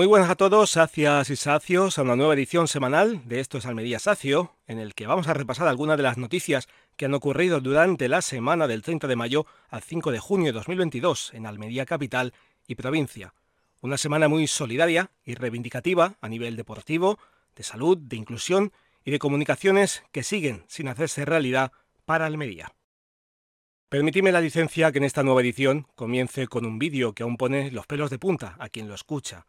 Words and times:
Muy 0.00 0.06
buenas 0.06 0.30
a 0.30 0.34
todos, 0.34 0.70
sacias 0.70 1.28
y 1.28 1.36
sacios, 1.36 1.98
a 1.98 2.02
una 2.02 2.16
nueva 2.16 2.32
edición 2.32 2.68
semanal 2.68 3.20
de 3.28 3.38
Esto 3.38 3.58
es 3.58 3.66
Almería 3.66 3.98
Sacio, 3.98 4.56
en 4.66 4.78
el 4.78 4.94
que 4.94 5.06
vamos 5.06 5.28
a 5.28 5.34
repasar 5.34 5.68
algunas 5.68 5.98
de 5.98 6.02
las 6.02 6.16
noticias 6.16 6.68
que 6.96 7.04
han 7.04 7.12
ocurrido 7.12 7.60
durante 7.60 8.08
la 8.08 8.22
semana 8.22 8.66
del 8.66 8.80
30 8.80 9.06
de 9.08 9.16
mayo 9.16 9.44
al 9.68 9.82
5 9.82 10.10
de 10.10 10.18
junio 10.18 10.46
de 10.46 10.52
2022 10.52 11.34
en 11.34 11.44
Almería 11.44 11.84
capital 11.84 12.32
y 12.66 12.76
provincia. 12.76 13.34
Una 13.82 13.98
semana 13.98 14.26
muy 14.26 14.46
solidaria 14.46 15.10
y 15.22 15.34
reivindicativa 15.34 16.14
a 16.18 16.28
nivel 16.30 16.56
deportivo, 16.56 17.18
de 17.54 17.62
salud, 17.62 17.98
de 17.98 18.16
inclusión 18.16 18.72
y 19.04 19.10
de 19.10 19.18
comunicaciones 19.18 20.02
que 20.12 20.22
siguen 20.22 20.64
sin 20.66 20.88
hacerse 20.88 21.26
realidad 21.26 21.72
para 22.06 22.24
Almería. 22.24 22.72
Permitidme 23.90 24.32
la 24.32 24.40
licencia 24.40 24.92
que 24.92 24.96
en 24.96 25.04
esta 25.04 25.22
nueva 25.22 25.42
edición 25.42 25.88
comience 25.94 26.46
con 26.46 26.64
un 26.64 26.78
vídeo 26.78 27.12
que 27.12 27.22
aún 27.22 27.36
pone 27.36 27.70
los 27.70 27.86
pelos 27.86 28.08
de 28.08 28.18
punta 28.18 28.56
a 28.58 28.70
quien 28.70 28.88
lo 28.88 28.94
escucha. 28.94 29.44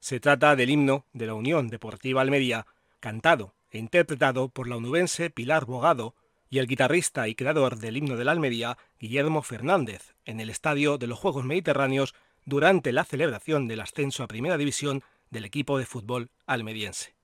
Se 0.00 0.20
trata 0.20 0.56
del 0.56 0.70
himno 0.70 1.04
de 1.12 1.26
la 1.26 1.34
Unión 1.34 1.68
Deportiva 1.68 2.20
Almería, 2.20 2.66
cantado 3.00 3.54
e 3.70 3.78
interpretado 3.78 4.48
por 4.48 4.68
la 4.68 4.76
onubense 4.76 5.30
Pilar 5.30 5.64
Bogado 5.64 6.14
y 6.48 6.58
el 6.58 6.66
guitarrista 6.66 7.28
y 7.28 7.34
creador 7.34 7.78
del 7.78 7.96
himno 7.96 8.16
de 8.16 8.24
la 8.24 8.32
Almería, 8.32 8.78
Guillermo 9.00 9.42
Fernández, 9.42 10.14
en 10.24 10.40
el 10.40 10.50
estadio 10.50 10.98
de 10.98 11.06
los 11.06 11.18
Juegos 11.18 11.44
Mediterráneos 11.44 12.14
durante 12.44 12.92
la 12.92 13.04
celebración 13.04 13.66
del 13.66 13.80
ascenso 13.80 14.22
a 14.22 14.28
Primera 14.28 14.56
División 14.56 15.02
del 15.30 15.44
equipo 15.44 15.78
de 15.78 15.86
fútbol 15.86 16.30
almeriense. 16.46 17.14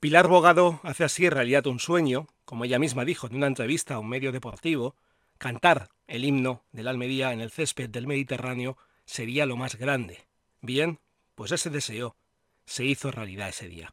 Pilar 0.00 0.28
Bogado 0.28 0.80
hace 0.82 1.04
así 1.04 1.28
realidad 1.28 1.66
un 1.66 1.78
sueño, 1.78 2.26
como 2.44 2.64
ella 2.64 2.78
misma 2.78 3.04
dijo 3.04 3.26
en 3.26 3.36
una 3.36 3.46
entrevista 3.46 3.94
a 3.94 3.98
un 3.98 4.08
medio 4.08 4.32
deportivo, 4.32 4.96
cantar 5.38 5.88
el 6.06 6.24
himno 6.24 6.64
de 6.72 6.82
la 6.82 6.90
Almería 6.90 7.32
en 7.32 7.40
el 7.40 7.50
césped 7.50 7.88
del 7.88 8.06
Mediterráneo 8.06 8.76
sería 9.04 9.46
lo 9.46 9.56
más 9.56 9.76
grande. 9.76 10.26
Bien, 10.60 11.00
pues 11.42 11.50
ese 11.50 11.70
deseo 11.70 12.14
se 12.66 12.84
hizo 12.84 13.10
realidad 13.10 13.48
ese 13.48 13.66
día. 13.66 13.92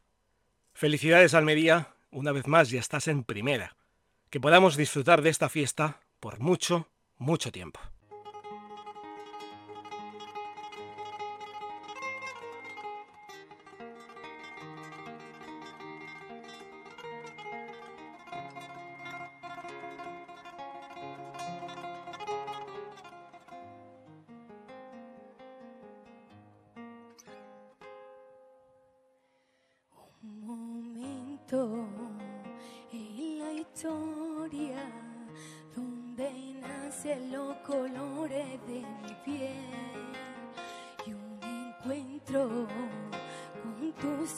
Felicidades 0.72 1.34
Almería, 1.34 1.96
una 2.12 2.30
vez 2.30 2.46
más 2.46 2.70
ya 2.70 2.78
estás 2.78 3.08
en 3.08 3.24
primera. 3.24 3.74
Que 4.30 4.38
podamos 4.38 4.76
disfrutar 4.76 5.20
de 5.20 5.30
esta 5.30 5.48
fiesta 5.48 5.98
por 6.20 6.38
mucho, 6.38 6.86
mucho 7.18 7.50
tiempo. 7.50 7.80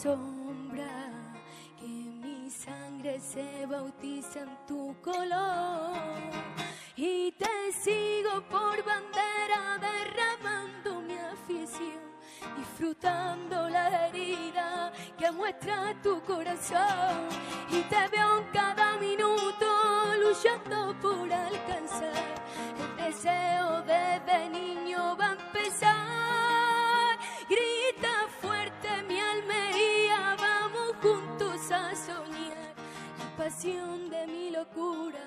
Sombra 0.02 1.12
que 1.78 1.86
mi 1.86 2.50
sangre 2.50 3.20
se 3.20 3.66
bautiza 3.66 4.40
en 4.40 4.56
tu 4.66 4.96
color. 5.00 5.92
Y 6.96 7.30
te 7.32 7.72
sigo 7.72 8.42
por 8.50 8.82
bandera 8.84 9.78
derramando 9.78 11.02
mi 11.02 11.16
afición 11.16 12.02
disfrutando 12.56 13.68
la 13.68 14.08
herida 14.08 14.92
que 15.16 15.30
muestra 15.30 15.94
tu 16.02 16.20
corazón. 16.22 17.28
Y 17.70 17.82
te 17.82 18.08
veo 18.08 18.38
en 18.38 18.44
cada 18.52 18.96
minuto 18.96 19.66
luchando 20.20 20.96
por 21.00 21.32
alcanzar 21.32 22.34
el 22.82 23.04
deseo 23.04 23.82
desde 23.82 24.50
niño 24.50 25.16
pasión 33.42 34.08
de 34.08 34.24
mi 34.28 34.50
locura 34.50 35.26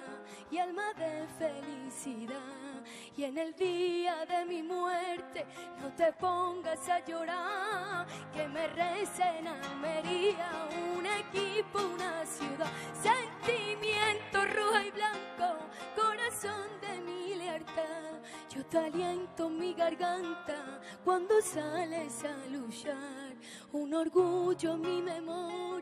y 0.49 0.57
alma 0.57 0.93
de 0.93 1.27
felicidad. 1.37 2.81
Y 3.17 3.23
en 3.25 3.37
el 3.37 3.53
día 3.55 4.25
de 4.25 4.45
mi 4.45 4.63
muerte 4.63 5.45
no 5.81 5.93
te 5.95 6.13
pongas 6.13 6.87
a 6.87 7.03
llorar, 7.03 8.07
que 8.33 8.47
me 8.47 8.67
recen 8.67 9.47
Almería, 9.47 10.49
un 10.95 11.05
equipo, 11.05 11.79
una 11.93 12.25
ciudad, 12.25 12.71
sentimiento 12.93 14.45
rojo 14.55 14.79
y 14.79 14.91
blanco, 14.91 15.49
corazón 15.93 16.67
de 16.79 17.01
mi 17.01 17.35
lealtad. 17.35 18.21
Yo 18.49 18.65
te 18.65 18.77
aliento 18.77 19.49
mi 19.49 19.73
garganta 19.73 20.79
cuando 21.03 21.41
sales 21.41 22.23
a 22.23 22.49
luchar, 22.49 23.33
un 23.73 23.93
orgullo 23.93 24.77
mi 24.77 25.01
memoria, 25.01 25.74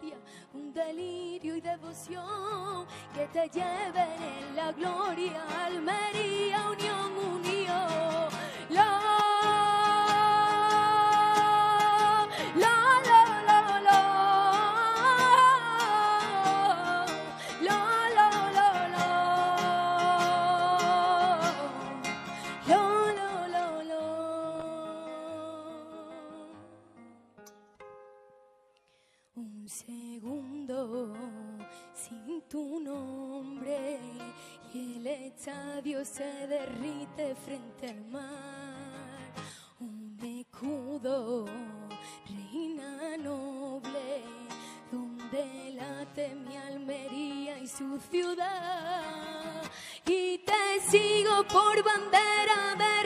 delirio 0.74 1.56
y 1.56 1.62
devoción 1.62 2.86
que 3.14 3.28
te 3.28 3.48
lleven 3.50 4.22
en 4.22 4.56
la 4.56 4.72
gloria, 4.72 5.44
Almería, 5.66 6.70
unión 6.70 7.18
unió. 7.18 7.53
Tu 32.50 32.80
nombre 32.80 34.00
y 34.74 34.98
el 34.98 35.08
estadio 35.08 36.04
se 36.06 36.48
derrite 36.48 37.36
frente 37.36 37.90
al 37.90 38.06
mar. 38.06 39.34
Un 39.80 40.20
escudo, 40.22 41.46
reina 42.28 43.18
noble, 43.18 44.24
donde 44.92 45.74
late 45.76 46.36
mi 46.36 46.56
Almería 46.58 47.58
y 47.60 47.68
su 47.68 48.00
ciudad. 48.12 49.64
Y 50.06 50.40
te 50.40 50.80
sigo 50.90 51.44
por 51.48 51.84
bandera 51.84 52.76
derramando 52.78 53.03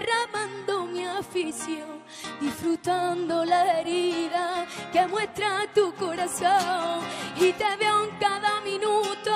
disfrutando 2.40 3.46
la 3.46 3.80
herida 3.80 4.66
que 4.92 5.06
muestra 5.08 5.68
tu 5.74 5.94
corazón. 5.94 7.02
Y 7.40 7.52
te 7.53 7.76
veo 7.78 8.06
en 8.06 8.17
cada 8.17 8.61
minuto 8.61 9.32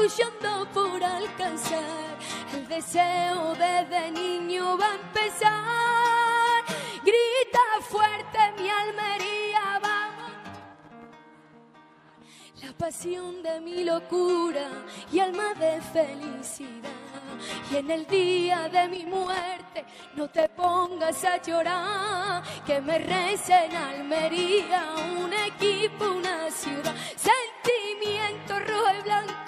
luchando 0.00 0.68
por 0.72 1.02
alcanzar. 1.02 2.18
El 2.54 2.68
deseo 2.68 3.54
desde 3.54 4.10
niño 4.10 4.76
va 4.78 4.90
a 4.90 4.94
empezar. 4.94 6.64
Grita 7.02 7.64
fuerte 7.88 8.38
mi 8.58 8.68
Almería, 8.68 9.27
La 12.62 12.72
pasión 12.72 13.42
de 13.42 13.60
mi 13.60 13.84
locura 13.84 14.68
y 15.12 15.20
alma 15.20 15.54
de 15.54 15.80
felicidad. 15.80 16.90
Y 17.70 17.76
en 17.76 17.90
el 17.90 18.06
día 18.06 18.68
de 18.68 18.88
mi 18.88 19.04
muerte 19.04 19.84
no 20.16 20.28
te 20.28 20.48
pongas 20.48 21.24
a 21.24 21.40
llorar, 21.40 22.42
que 22.66 22.80
me 22.80 22.98
recen 22.98 23.74
Almería, 23.74 24.82
un 25.20 25.32
equipo, 25.32 26.04
una 26.10 26.50
ciudad, 26.50 26.94
sentimiento 27.16 28.58
rojo 28.58 28.98
y 28.98 29.02
blanco 29.02 29.47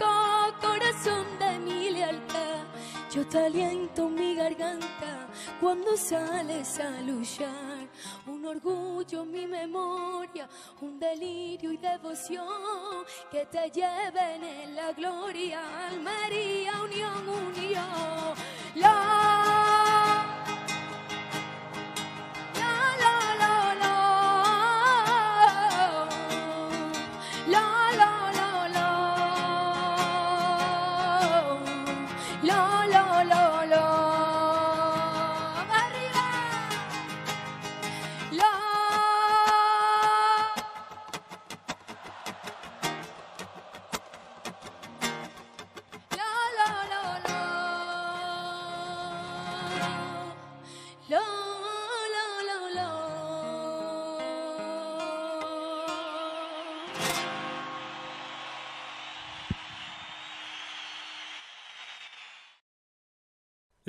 Aliento 3.38 4.08
mi 4.08 4.34
garganta 4.34 5.28
cuando 5.60 5.96
sales 5.96 6.80
a 6.80 7.00
luchar. 7.02 7.88
Un 8.26 8.44
orgullo, 8.44 9.24
mi 9.24 9.46
memoria, 9.46 10.48
un 10.80 10.98
delirio 10.98 11.72
y 11.72 11.76
devoción 11.76 13.04
que 13.30 13.46
te 13.46 13.70
lleven 13.70 14.42
en 14.42 14.74
la 14.74 14.92
gloria. 14.92 15.60
Almería, 15.88 16.72
unión, 16.82 17.28
unión. 17.28 18.34
La 18.74 19.79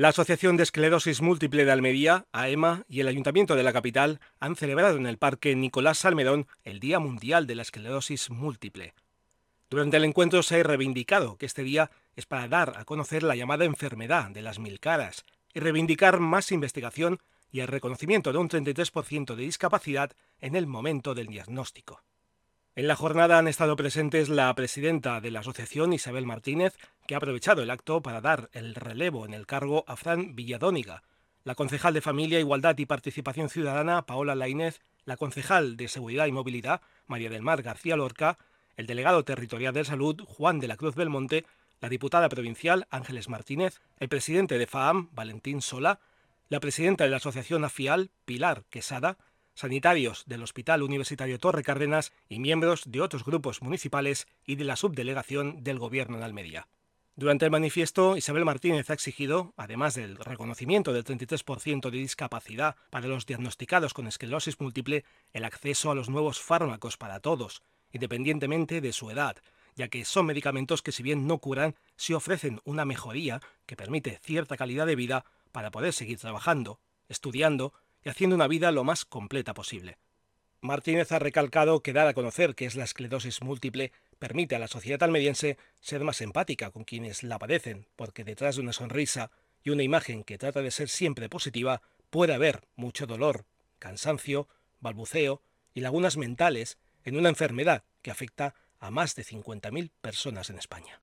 La 0.02 0.08
Asociación 0.08 0.58
de 0.58 0.64
Esclerosis 0.64 1.22
Múltiple 1.22 1.64
de 1.64 1.72
Almería, 1.72 2.26
AEMA, 2.32 2.86
y 2.90 3.02
el 3.02 3.08
Ayuntamiento 3.08 3.56
de 3.56 3.62
la 3.62 3.72
capital 3.72 4.20
han 4.40 4.56
celebrado 4.56 4.98
en 4.98 5.06
el 5.06 5.20
Parque 5.20 5.56
Nicolás 5.56 6.00
Salmerón 6.00 6.48
el 6.64 6.80
Día 6.80 6.98
Mundial 6.98 7.46
de 7.46 7.54
la 7.54 7.62
Esclerosis 7.62 8.32
Múltiple. 8.32 8.96
Durante 9.70 9.98
el 9.98 10.06
encuentro 10.06 10.42
se 10.42 10.60
ha 10.60 10.64
reivindicado 10.64 11.38
que 11.38 11.46
este 11.46 11.62
día 11.62 11.92
es 12.16 12.26
para 12.26 12.48
dar 12.48 12.74
a 12.78 12.86
conocer 12.86 13.22
la 13.22 13.36
llamada 13.36 13.64
enfermedad 13.64 14.32
de 14.32 14.42
las 14.42 14.58
mil 14.58 14.80
caras 14.80 15.24
y 15.54 15.60
reivindicar 15.60 16.20
más 16.20 16.52
investigación 16.52 17.20
y 17.52 17.60
el 17.60 17.68
reconocimiento 17.68 18.32
de 18.32 18.40
un 18.40 18.50
33% 18.50 19.36
de 19.36 19.44
discapacidad 19.44 20.14
en 20.40 20.56
el 20.56 20.66
momento 20.66 21.14
del 21.14 21.28
diagnóstico. 21.28 22.02
En 22.74 22.88
la 22.88 22.96
jornada 22.96 23.38
han 23.38 23.50
estado 23.50 23.76
presentes 23.76 24.30
la 24.30 24.54
presidenta 24.56 25.20
de 25.20 25.30
la 25.30 25.42
asociación, 25.42 25.92
Isabel 25.92 26.26
Martínez, 26.26 26.78
que 27.06 27.16
ha 27.16 27.18
aprovechado 27.18 27.62
el 27.62 27.70
acto 27.70 28.02
para 28.02 28.22
dar 28.22 28.50
el 28.54 28.76
relevo 28.76 29.26
en 29.26 29.34
el 29.34 29.46
cargo 29.46 29.84
a 29.88 29.98
Fran 29.98 30.38
Villadóniga, 30.38 31.04
la 31.44 31.54
concejal 31.54 31.94
de 31.94 32.00
Familia, 32.00 32.40
Igualdad 32.40 32.78
y 32.78 32.86
Participación 32.86 33.50
Ciudadana, 33.50 34.06
Paola 34.06 34.36
Lainez, 34.36 34.80
la 35.04 35.18
concejal 35.18 35.76
de 35.76 35.90
Seguridad 35.90 36.28
y 36.28 36.32
Movilidad, 36.32 36.80
María 37.08 37.30
del 37.30 37.42
Mar 37.42 37.62
García 37.62 37.98
Lorca, 37.98 38.38
el 38.78 38.88
delegado 38.88 39.26
territorial 39.26 39.74
de 39.74 39.84
Salud, 39.84 40.22
Juan 40.26 40.62
de 40.62 40.70
la 40.70 40.78
Cruz 40.78 40.96
Belmonte, 40.96 41.46
la 41.82 41.90
diputada 41.90 42.30
provincial, 42.30 42.88
Ángeles 42.90 43.28
Martínez, 43.28 43.82
el 44.00 44.08
presidente 44.08 44.58
de 44.58 44.68
FAAM, 44.68 45.10
Valentín 45.12 45.62
Sola, 45.62 46.00
la 46.48 46.62
presidenta 46.62 47.04
de 47.04 47.10
la 47.10 47.18
Asociación 47.18 47.66
AFIAL, 47.66 48.12
Pilar 48.24 48.64
Quesada, 48.70 49.18
sanitarios 49.62 50.24
del 50.26 50.42
Hospital 50.42 50.82
Universitario 50.82 51.38
Torre 51.38 51.62
Cárdenas 51.62 52.14
y 52.28 52.40
miembros 52.40 52.82
de 52.88 53.00
otros 53.00 53.24
grupos 53.24 53.62
municipales 53.62 54.28
y 54.44 54.56
de 54.56 54.64
la 54.64 54.76
subdelegación 54.76 55.64
del 55.64 55.78
Gobierno 55.78 56.18
en 56.18 56.24
Almería. 56.24 56.68
Durante 57.16 57.46
el 57.46 57.52
manifiesto, 57.52 58.18
Isabel 58.18 58.44
Martínez 58.44 58.90
ha 58.90 58.94
exigido, 58.94 59.54
además 59.58 59.94
del 59.94 60.18
reconocimiento 60.18 60.94
del 60.94 61.04
33% 61.04 61.92
de 61.92 61.98
discapacidad 61.98 62.76
para 62.90 63.08
los 63.08 63.28
diagnosticados 63.28 63.94
con 63.94 64.08
esclerosis 64.08 64.60
múltiple, 64.60 65.06
el 65.32 65.46
acceso 65.46 65.92
a 65.92 65.96
los 65.96 66.10
nuevos 66.10 66.42
fármacos 66.42 66.98
para 66.98 67.20
todos, 67.20 67.62
independientemente 67.92 68.82
de 68.82 68.94
su 68.94 69.12
edad, 69.12 69.38
ya 69.76 69.90
que 69.90 70.06
son 70.06 70.26
medicamentos 70.26 70.82
que 70.82 70.92
si 70.92 71.04
bien 71.04 71.28
no 71.28 71.38
curan, 71.38 71.76
sí 71.96 72.14
ofrecen 72.14 72.62
una 72.64 72.86
mejoría 72.86 73.42
que 73.68 73.76
permite 73.76 74.20
cierta 74.24 74.58
calidad 74.58 74.88
de 74.88 74.96
vida 74.96 75.26
para 75.52 75.70
poder 75.70 75.94
seguir 75.94 76.18
trabajando, 76.18 76.80
estudiando 77.10 77.74
y 78.04 78.10
haciendo 78.10 78.36
una 78.36 78.48
vida 78.48 78.72
lo 78.72 78.84
más 78.84 79.06
completa 79.06 79.54
posible. 79.54 79.98
Martínez 80.62 81.12
ha 81.12 81.20
recalcado 81.20 81.82
que 81.82 81.94
dar 81.94 82.08
a 82.08 82.14
conocer 82.14 82.54
que 82.54 82.66
es 82.66 82.76
la 82.76 82.84
esclerosis 82.84 83.42
múltiple 83.42 83.92
permite 84.20 84.56
a 84.56 84.60
la 84.60 84.68
sociedad 84.68 85.02
almeriense 85.02 85.58
ser 85.80 86.04
más 86.04 86.22
empática 86.22 86.70
con 86.70 86.84
quienes 86.84 87.24
la 87.24 87.40
padecen, 87.40 87.88
porque 87.96 88.24
detrás 88.24 88.56
de 88.56 88.62
una 88.62 88.74
sonrisa 88.74 89.32
y 89.64 89.72
una 89.72 89.84
imagen 89.84 90.24
que 90.24 90.38
trata 90.38 90.62
de 90.62 90.70
ser 90.70 90.90
siempre 90.90 91.30
positiva 91.30 91.82
puede 92.12 92.36
haber 92.36 92.68
mucho 92.76 93.08
dolor, 93.08 93.46
cansancio, 93.80 94.48
balbuceo 94.80 95.42
y 95.74 95.82
lagunas 95.82 96.18
mentales 96.18 96.78
en 97.04 97.18
una 97.18 97.30
enfermedad 97.30 97.84
que 98.04 98.12
afecta 98.12 98.54
a 98.80 98.92
más 98.92 99.16
de 99.16 99.24
50.000 99.24 99.90
personas 100.02 100.50
en 100.50 100.58
España. 100.58 101.02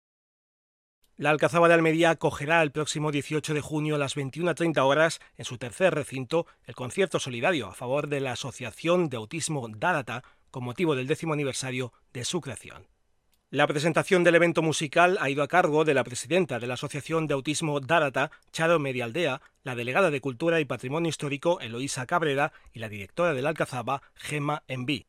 La 1.19 1.31
Alcazaba 1.31 1.67
de 1.67 1.75
Almería 1.75 2.11
acogerá 2.11 2.63
el 2.63 2.71
próximo 2.71 3.11
18 3.11 3.53
de 3.53 3.61
junio 3.61 3.97
a 3.97 3.99
las 3.99 4.17
21.30 4.17 4.79
horas 4.83 5.19
en 5.37 5.45
su 5.45 5.59
tercer 5.59 5.93
recinto 5.93 6.47
el 6.65 6.77
concierto 6.77 7.19
solidario 7.19 7.67
a 7.67 7.75
favor 7.75 8.07
de 8.07 8.21
la 8.21 8.31
Asociación 8.31 9.09
de 9.09 9.17
Autismo 9.17 9.67
Dárata 9.69 10.23
con 10.53 10.63
motivo 10.63 10.95
del 10.95 11.09
décimo 11.09 11.33
aniversario 11.33 11.93
de 12.13 12.25
su 12.25 12.41
creación. 12.41 12.87
La 13.51 13.67
presentación 13.67 14.23
del 14.23 14.37
evento 14.37 14.63
musical 14.63 15.19
ha 15.21 15.29
ido 15.29 15.43
a 15.43 15.49
cargo 15.49 15.85
de 15.85 15.95
la 15.95 16.05
presidenta 16.05 16.61
de 16.61 16.69
la 16.69 16.75
Asociación 16.75 17.27
de 17.27 17.35
Autismo 17.35 17.81
Dárata, 17.81 18.31
Charo 18.53 18.79
Medialdea, 18.79 19.43
la 19.65 19.75
delegada 19.75 20.13
de 20.13 20.21
Cultura 20.21 20.61
y 20.61 20.67
Patrimonio 20.67 21.09
Histórico, 21.09 21.59
Eloísa 21.59 22.07
Cabrera, 22.07 22.53
y 22.73 22.79
la 22.79 22.89
directora 22.89 23.35
del 23.35 23.49
Alcazaba, 23.49 24.03
Gemma 24.15 24.63
Enví. 24.69 25.09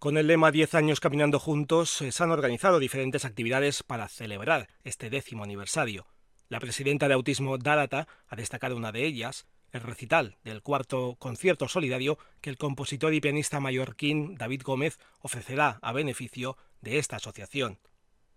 Con 0.00 0.16
el 0.16 0.28
lema 0.28 0.50
10 0.50 0.76
años 0.76 0.98
caminando 0.98 1.38
juntos, 1.38 2.00
eh, 2.00 2.10
se 2.10 2.22
han 2.22 2.30
organizado 2.30 2.78
diferentes 2.78 3.26
actividades 3.26 3.82
para 3.82 4.08
celebrar 4.08 4.70
este 4.82 5.10
décimo 5.10 5.44
aniversario. 5.44 6.06
La 6.48 6.58
presidenta 6.58 7.06
de 7.06 7.12
Autismo 7.12 7.58
Dárata 7.58 8.08
ha 8.26 8.34
destacado 8.34 8.78
una 8.78 8.92
de 8.92 9.04
ellas, 9.04 9.44
el 9.72 9.82
recital 9.82 10.38
del 10.42 10.62
cuarto 10.62 11.16
concierto 11.18 11.68
solidario 11.68 12.16
que 12.40 12.48
el 12.48 12.56
compositor 12.56 13.12
y 13.12 13.20
pianista 13.20 13.60
mallorquín 13.60 14.36
David 14.36 14.62
Gómez 14.64 14.98
ofrecerá 15.20 15.78
a 15.82 15.92
beneficio 15.92 16.56
de 16.80 16.96
esta 16.96 17.16
asociación. 17.16 17.78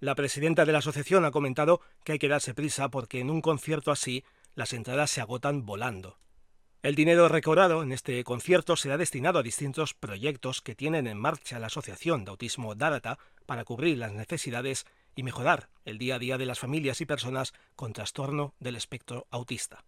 La 0.00 0.14
presidenta 0.16 0.64
de 0.64 0.72
la 0.72 0.78
asociación 0.78 1.24
ha 1.24 1.30
comentado 1.30 1.80
que 2.04 2.10
hay 2.12 2.18
que 2.18 2.26
darse 2.26 2.54
prisa 2.54 2.88
porque 2.88 3.20
en 3.20 3.30
un 3.30 3.40
concierto 3.40 3.92
así 3.92 4.24
las 4.56 4.72
entradas 4.72 5.12
se 5.12 5.20
agotan 5.20 5.64
volando. 5.64 6.18
El 6.82 6.96
dinero 6.96 7.28
recaudado 7.28 7.84
en 7.84 7.92
este 7.92 8.24
concierto 8.24 8.74
será 8.74 8.98
destinado 8.98 9.38
a 9.38 9.44
distintos 9.44 9.94
proyectos 9.94 10.60
que 10.60 10.74
tienen 10.74 11.06
en 11.06 11.16
marcha 11.16 11.60
la 11.60 11.68
Asociación 11.68 12.24
de 12.24 12.32
Autismo 12.32 12.74
Dárata 12.74 13.20
para 13.46 13.64
cubrir 13.64 13.98
las 13.98 14.12
necesidades 14.12 14.84
y 15.14 15.22
mejorar 15.22 15.68
el 15.84 15.98
día 15.98 16.16
a 16.16 16.18
día 16.18 16.38
de 16.38 16.46
las 16.46 16.58
familias 16.58 17.00
y 17.00 17.06
personas 17.06 17.54
con 17.76 17.92
trastorno 17.92 18.54
del 18.58 18.74
espectro 18.74 19.28
autista. 19.30 19.84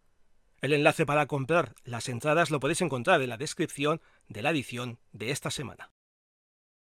El 0.60 0.72
enlace 0.72 1.04
para 1.04 1.26
comprar 1.26 1.74
las 1.82 2.08
entradas 2.08 2.52
lo 2.52 2.60
podéis 2.60 2.80
encontrar 2.80 3.20
en 3.22 3.30
la 3.30 3.38
descripción 3.38 4.00
de 4.28 4.42
la 4.42 4.50
edición 4.50 5.00
de 5.10 5.32
esta 5.32 5.50
semana. 5.50 5.90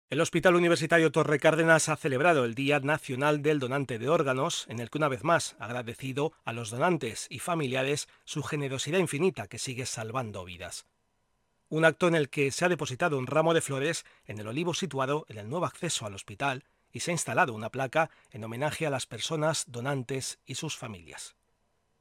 El 0.09 0.21
Hospital 0.21 0.55
Universitario 0.55 1.11
Torre 1.11 1.37
Cárdenas 1.37 1.87
ha 1.87 1.95
celebrado 1.95 2.43
el 2.43 2.55
Día 2.55 2.79
Nacional 2.79 3.43
del 3.43 3.59
Donante 3.59 3.99
de 3.99 4.09
Órganos, 4.09 4.65
en 4.67 4.79
el 4.79 4.89
que 4.89 4.97
una 4.97 5.07
vez 5.07 5.23
más 5.23 5.55
ha 5.59 5.65
agradecido 5.65 6.33
a 6.45 6.51
los 6.51 6.71
donantes 6.71 7.27
y 7.29 7.37
familiares 7.37 8.07
su 8.25 8.41
generosidad 8.41 8.97
infinita 8.97 9.47
que 9.47 9.59
sigue 9.59 9.85
salvando 9.85 10.43
vidas. 10.45 10.87
Un 11.69 11.85
acto 11.85 12.07
en 12.07 12.15
el 12.15 12.29
que 12.29 12.49
se 12.49 12.65
ha 12.65 12.69
depositado 12.69 13.19
un 13.19 13.27
ramo 13.27 13.53
de 13.53 13.61
flores 13.61 14.03
en 14.25 14.39
el 14.39 14.47
olivo 14.47 14.73
situado 14.73 15.27
en 15.29 15.37
el 15.37 15.47
nuevo 15.47 15.67
acceso 15.67 16.07
al 16.07 16.15
hospital 16.15 16.63
y 16.91 17.01
se 17.01 17.11
ha 17.11 17.13
instalado 17.13 17.53
una 17.53 17.69
placa 17.69 18.09
en 18.31 18.43
homenaje 18.43 18.87
a 18.87 18.89
las 18.89 19.05
personas 19.05 19.65
donantes 19.67 20.39
y 20.43 20.55
sus 20.55 20.75
familias. 20.75 21.35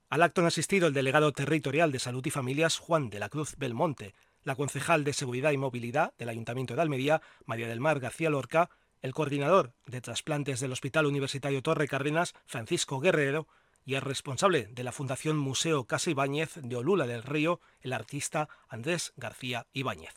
Al 0.08 0.22
acto 0.22 0.40
han 0.40 0.46
asistido 0.46 0.86
el 0.86 0.94
delegado 0.94 1.32
territorial 1.32 1.92
de 1.92 1.98
Salud 1.98 2.24
y 2.24 2.30
Familias 2.30 2.78
Juan 2.78 3.10
de 3.10 3.18
la 3.18 3.28
Cruz 3.28 3.56
Belmonte, 3.58 4.14
la 4.44 4.56
concejal 4.56 5.04
de 5.04 5.12
Seguridad 5.12 5.52
y 5.52 5.56
Movilidad 5.56 6.14
del 6.18 6.28
Ayuntamiento 6.28 6.74
de 6.74 6.82
Almería, 6.82 7.22
María 7.44 7.68
del 7.68 7.80
Mar 7.80 8.00
García 8.00 8.30
Lorca, 8.30 8.70
el 9.02 9.14
coordinador 9.14 9.72
de 9.86 10.00
trasplantes 10.00 10.60
del 10.60 10.72
Hospital 10.72 11.06
Universitario 11.06 11.62
Torre 11.62 11.88
Cárdenas, 11.88 12.34
Francisco 12.46 13.00
Guerrero, 13.00 13.46
y 13.88 13.94
el 13.94 14.02
responsable 14.02 14.66
de 14.66 14.84
la 14.84 14.92
Fundación 14.92 15.38
Museo 15.38 15.84
Casa 15.84 16.10
Ibáñez 16.10 16.56
de 16.56 16.76
Olula 16.76 17.06
del 17.06 17.22
Río, 17.22 17.58
el 17.80 17.94
artista 17.94 18.50
Andrés 18.68 19.14
García 19.16 19.66
Ibáñez. 19.72 20.14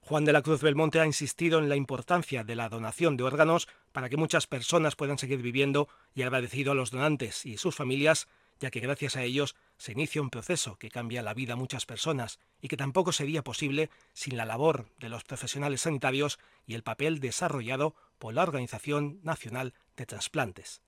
Juan 0.00 0.26
de 0.26 0.32
la 0.34 0.42
Cruz 0.42 0.60
Belmonte 0.60 1.00
ha 1.00 1.06
insistido 1.06 1.58
en 1.58 1.70
la 1.70 1.76
importancia 1.76 2.44
de 2.44 2.54
la 2.54 2.68
donación 2.68 3.16
de 3.16 3.24
órganos 3.24 3.66
para 3.92 4.10
que 4.10 4.18
muchas 4.18 4.46
personas 4.46 4.94
puedan 4.94 5.16
seguir 5.16 5.40
viviendo 5.40 5.88
y 6.14 6.20
ha 6.20 6.26
agradecido 6.26 6.72
a 6.72 6.74
los 6.74 6.90
donantes 6.90 7.46
y 7.46 7.56
sus 7.56 7.74
familias 7.74 8.28
ya 8.60 8.70
que 8.70 8.80
gracias 8.80 9.16
a 9.16 9.22
ellos 9.22 9.56
se 9.76 9.92
inicia 9.92 10.22
un 10.22 10.30
proceso 10.30 10.76
que 10.76 10.90
cambia 10.90 11.22
la 11.22 11.34
vida 11.34 11.54
a 11.54 11.56
muchas 11.56 11.86
personas 11.86 12.38
y 12.60 12.68
que 12.68 12.76
tampoco 12.76 13.12
sería 13.12 13.42
posible 13.42 13.90
sin 14.12 14.36
la 14.36 14.44
labor 14.44 14.88
de 14.98 15.08
los 15.08 15.24
profesionales 15.24 15.82
sanitarios 15.82 16.38
y 16.66 16.74
el 16.74 16.82
papel 16.82 17.20
desarrollado 17.20 17.94
por 18.18 18.34
la 18.34 18.42
Organización 18.42 19.20
Nacional 19.22 19.74
de 19.96 20.06
Trasplantes. 20.06 20.82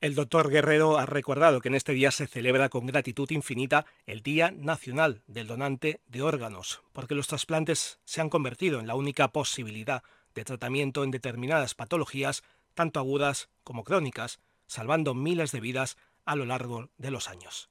El 0.00 0.14
doctor 0.14 0.48
Guerrero 0.48 0.96
ha 0.96 1.06
recordado 1.06 1.60
que 1.60 1.66
en 1.66 1.74
este 1.74 1.92
día 1.92 2.12
se 2.12 2.28
celebra 2.28 2.68
con 2.68 2.86
gratitud 2.86 3.28
infinita 3.32 3.84
el 4.06 4.22
Día 4.22 4.52
Nacional 4.52 5.22
del 5.26 5.48
Donante 5.48 6.00
de 6.06 6.22
Órganos, 6.22 6.82
porque 6.92 7.16
los 7.16 7.26
trasplantes 7.26 7.98
se 8.04 8.20
han 8.20 8.30
convertido 8.30 8.78
en 8.78 8.86
la 8.86 8.94
única 8.94 9.26
posibilidad 9.32 10.04
de 10.36 10.44
tratamiento 10.44 11.02
en 11.02 11.10
determinadas 11.10 11.74
patologías, 11.74 12.44
tanto 12.74 13.00
agudas 13.00 13.48
como 13.64 13.82
crónicas, 13.82 14.38
salvando 14.68 15.14
miles 15.14 15.50
de 15.50 15.58
vidas 15.58 15.96
a 16.28 16.36
lo 16.36 16.44
largo 16.44 16.90
de 16.98 17.10
los 17.10 17.26
años. 17.30 17.70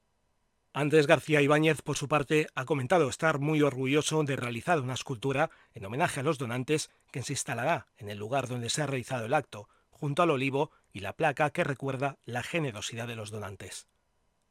Andrés 0.73 1.05
García 1.05 1.41
Ibáñez, 1.41 1.83
por 1.83 1.95
su 1.95 2.07
parte, 2.07 2.47
ha 2.55 2.65
comentado 2.65 3.07
estar 3.07 3.37
muy 3.37 3.61
orgulloso 3.61 4.23
de 4.23 4.35
realizar 4.35 4.81
una 4.81 4.95
escultura 4.95 5.51
en 5.75 5.85
homenaje 5.85 6.21
a 6.21 6.23
los 6.23 6.39
donantes 6.39 6.89
que 7.11 7.21
se 7.21 7.33
instalará 7.33 7.85
en 7.97 8.09
el 8.09 8.17
lugar 8.17 8.47
donde 8.47 8.71
se 8.71 8.81
ha 8.81 8.87
realizado 8.87 9.27
el 9.27 9.35
acto, 9.35 9.69
junto 9.91 10.23
al 10.23 10.31
olivo 10.31 10.71
y 10.91 11.01
la 11.01 11.13
placa 11.13 11.51
que 11.51 11.63
recuerda 11.63 12.17
la 12.25 12.41
generosidad 12.41 13.07
de 13.07 13.15
los 13.15 13.29
donantes. 13.29 13.87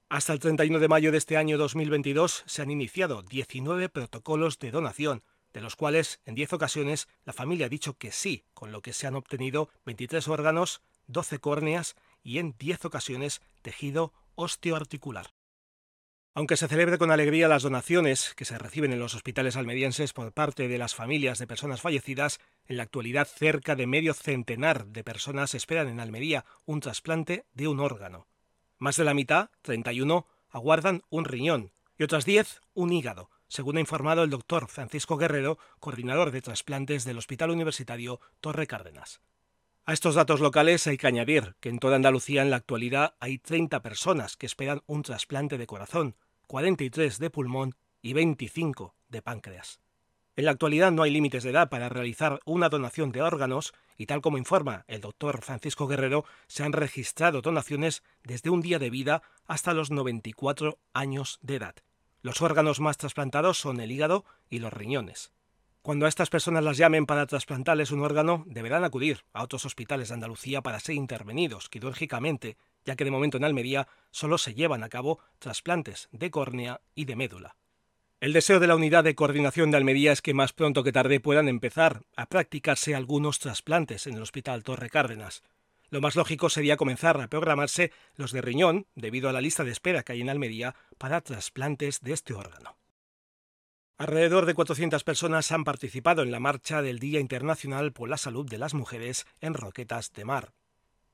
Hasta 0.09 0.33
el 0.33 0.39
31 0.39 0.79
de 0.79 0.89
mayo 0.89 1.11
de 1.11 1.19
este 1.19 1.37
año 1.37 1.59
2022 1.59 2.45
se 2.47 2.63
han 2.63 2.71
iniciado 2.71 3.23
19 3.23 3.89
protocolos 3.89 4.61
de 4.61 4.71
donación, 4.71 5.25
de 5.53 5.63
los 5.63 5.75
cuales 5.75 6.21
en 6.27 6.37
10 6.37 6.53
ocasiones 6.53 7.09
la 7.25 7.33
familia 7.33 7.67
ha 7.67 7.71
dicho 7.71 7.95
que 7.99 8.13
sí, 8.13 8.45
con 8.55 8.71
lo 8.71 8.83
que 8.83 8.93
se 8.93 9.09
han 9.09 9.17
obtenido 9.17 9.69
23 9.85 10.29
órganos, 10.29 10.81
12 11.09 11.41
córneas 11.41 11.97
y 12.27 12.41
en 12.41 12.57
10 12.59 12.87
ocasiones 12.87 13.41
tejido 13.63 14.13
osteoarticular. 14.35 15.31
Aunque 16.35 16.57
se 16.57 16.67
celebre 16.67 16.99
con 16.99 17.13
alegría 17.13 17.47
las 17.47 17.63
donaciones 17.63 18.35
que 18.35 18.45
se 18.45 18.59
reciben 18.59 18.93
en 18.93 18.99
los 18.99 19.15
hospitales 19.15 19.57
almerienses 19.57 20.13
por 20.13 20.33
parte 20.33 20.67
de 20.67 20.77
las 20.77 20.95
familias 20.95 21.39
de 21.39 21.47
personas 21.47 21.81
fallecidas, 21.81 22.41
en 22.67 22.79
la 22.79 22.83
actualidad 22.83 23.29
cerca 23.29 23.77
de 23.77 23.87
medio 23.87 24.13
centenar 24.13 24.87
de 24.89 25.05
personas 25.05 25.55
esperan 25.55 25.89
en 25.89 26.01
Almería 26.01 26.45
un 26.67 26.81
trasplante 26.81 27.47
de 27.55 27.69
un 27.69 27.79
órgano. 27.79 28.27
Más 28.77 28.97
de 28.97 29.05
la 29.05 29.15
mitad, 29.15 29.51
31, 29.63 30.27
aguardan 30.51 31.05
un 31.09 31.25
riñón 31.27 31.73
y 31.97 32.03
otras 32.03 32.27
10 32.27 32.61
un 32.75 32.93
hígado, 32.93 33.31
según 33.47 33.77
ha 33.77 33.81
informado 33.81 34.25
el 34.25 34.31
doctor 34.31 34.69
Francisco 34.69 35.17
Guerrero, 35.17 35.59
coordinador 35.79 36.33
de 36.33 36.43
trasplantes 36.43 37.05
del 37.05 37.19
Hospital 37.19 37.51
Universitario 37.51 38.21
Torre 38.41 38.67
Cárdenas. 38.67 39.21
A 39.89 39.93
estos 39.93 40.17
datos 40.17 40.41
locales 40.41 40.85
hay 40.89 40.97
que 40.97 41.07
añadir 41.07 41.55
que 41.61 41.69
en 41.69 41.79
toda 41.79 41.95
Andalucía 41.95 42.43
en 42.43 42.51
la 42.51 42.57
actualidad 42.57 43.15
hay 43.21 43.39
30 43.39 43.83
personas 43.83 44.37
que 44.37 44.47
esperan 44.47 44.83
un 44.87 45.05
trasplante 45.05 45.59
de 45.59 45.67
corazón, 45.69 46.17
43 46.49 47.21
de 47.21 47.31
pulmón 47.31 47.77
y 48.03 48.13
25 48.13 48.97
de 49.09 49.23
páncreas. 49.23 49.79
En 50.35 50.47
la 50.47 50.51
actualidad 50.51 50.91
no 50.91 51.05
hay 51.05 51.13
límites 51.13 51.45
de 51.45 51.51
edad 51.51 51.69
para 51.69 51.89
realizar 51.89 52.41
una 52.45 52.69
donación 52.69 53.13
de 53.13 53.23
órganos 53.23 53.75
y 53.97 54.07
tal 54.07 54.23
como 54.23 54.39
informa 54.39 54.85
el 54.89 55.03
doctor 55.03 55.41
Francisco 55.41 55.87
Guerrero, 55.87 56.25
se 56.49 56.65
han 56.65 56.73
registrado 56.73 57.41
donaciones 57.41 58.03
desde 58.25 58.51
un 58.51 58.63
día 58.63 58.81
de 58.81 58.91
vida 58.91 59.23
hasta 59.47 59.73
los 59.73 59.93
94 59.93 60.81
años 60.95 61.39
de 61.43 61.55
edad. 61.55 61.77
Los 62.23 62.43
órganos 62.43 62.81
más 62.81 62.99
trasplantados 62.99 63.57
son 63.57 63.81
el 63.81 63.93
hígado 63.93 64.25
y 64.51 64.59
los 64.59 64.73
riñones. 64.73 65.31
Cuando 65.87 66.07
a 66.07 66.09
estas 66.09 66.31
personas 66.31 66.65
las 66.65 66.79
llamen 66.79 67.07
para 67.07 67.27
trasplantarles 67.27 67.93
un 67.93 68.03
órgano, 68.03 68.43
deberán 68.49 68.83
acudir 68.83 69.21
a 69.33 69.45
otros 69.45 69.65
hospitales 69.67 70.09
de 70.09 70.15
Andalucía 70.15 70.61
para 70.61 70.81
ser 70.81 70.97
intervenidos 70.97 71.69
quirúrgicamente 71.69 72.57
ya 72.85 72.97
que 72.97 73.05
de 73.05 73.13
momento 73.13 73.37
en 73.37 73.45
Almería 73.45 73.87
solo 74.11 74.37
se 74.37 74.53
llevan 74.53 74.83
a 74.83 74.89
cabo 74.89 75.21
trasplantes 75.39 76.09
de 76.11 76.33
córnea 76.33 76.81
y 76.97 77.05
de 77.05 77.15
médula. 77.15 77.55
El 78.19 78.33
deseo 78.33 78.59
de 78.59 78.67
la 78.67 78.75
unidad 78.75 79.05
de 79.05 79.15
coordinación 79.15 79.71
de 79.71 79.77
Almería 79.77 80.11
es 80.11 80.23
que 80.23 80.35
más 80.35 80.53
pronto 80.53 80.83
que 80.83 80.91
tarde 80.91 81.21
puedan 81.21 81.47
empezar 81.47 82.03
a 82.17 82.27
practicarse 82.27 82.97
algunos 82.97 83.39
trasplantes 83.39 84.09
en 84.09 84.15
el 84.15 84.23
Hospital 84.23 84.65
Torre 84.65 84.91
Cárdenas. 84.91 85.45
Lo 85.91 86.01
más 86.01 86.17
lógico 86.17 86.51
sería 86.51 86.77
comenzar 86.77 87.21
a 87.21 87.29
programarse 87.29 87.93
los 88.17 88.33
de 88.33 88.41
riñón, 88.41 88.89
debido 88.97 89.29
a 89.29 89.33
la 89.33 89.41
lista 89.41 89.63
de 89.63 89.71
espera 89.71 90.03
que 90.03 90.15
hay 90.15 90.23
en 90.23 90.31
Almería 90.31 90.75
para 90.99 91.21
trasplantes 91.21 92.01
de 92.01 92.13
este 92.13 92.35
órgano. 92.35 92.77
Alrededor 93.99 94.45
de 94.45 94.53
400 94.53 95.05
personas 95.05 95.51
han 95.53 95.65
participado 95.65 96.23
en 96.23 96.31
la 96.31 96.39
marcha 96.39 96.83
del 96.83 96.99
Día 96.99 97.19
Internacional 97.19 97.93
por 97.93 98.11
la 98.11 98.19
Salud 98.19 98.47
de 98.47 98.59
las 98.59 98.75
Mujeres 98.75 99.27
en 99.41 99.55
Roquetas 99.55 100.13
de 100.13 100.27
Mar. 100.27 100.53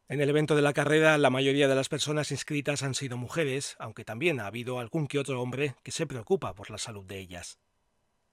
En 0.09 0.21
el 0.21 0.29
evento 0.29 0.57
de 0.57 0.63
la 0.63 0.73
carrera, 0.73 1.17
la 1.17 1.31
mayoría 1.31 1.69
de 1.69 1.77
las 1.77 1.89
personas 1.89 2.33
inscritas 2.33 2.83
han 2.83 2.95
sido 2.95 3.17
mujeres, 3.17 3.77
aunque 3.79 4.05
también 4.05 4.41
ha 4.41 4.47
habido 4.47 4.81
algún 4.81 5.07
que 5.07 5.21
otro 5.21 5.41
hombre 5.41 5.77
que 5.85 5.93
se 5.93 6.09
preocupa 6.09 6.55
por 6.55 6.71
la 6.71 6.79
salud 6.79 7.05
de 7.05 7.21
ellas. 7.21 7.61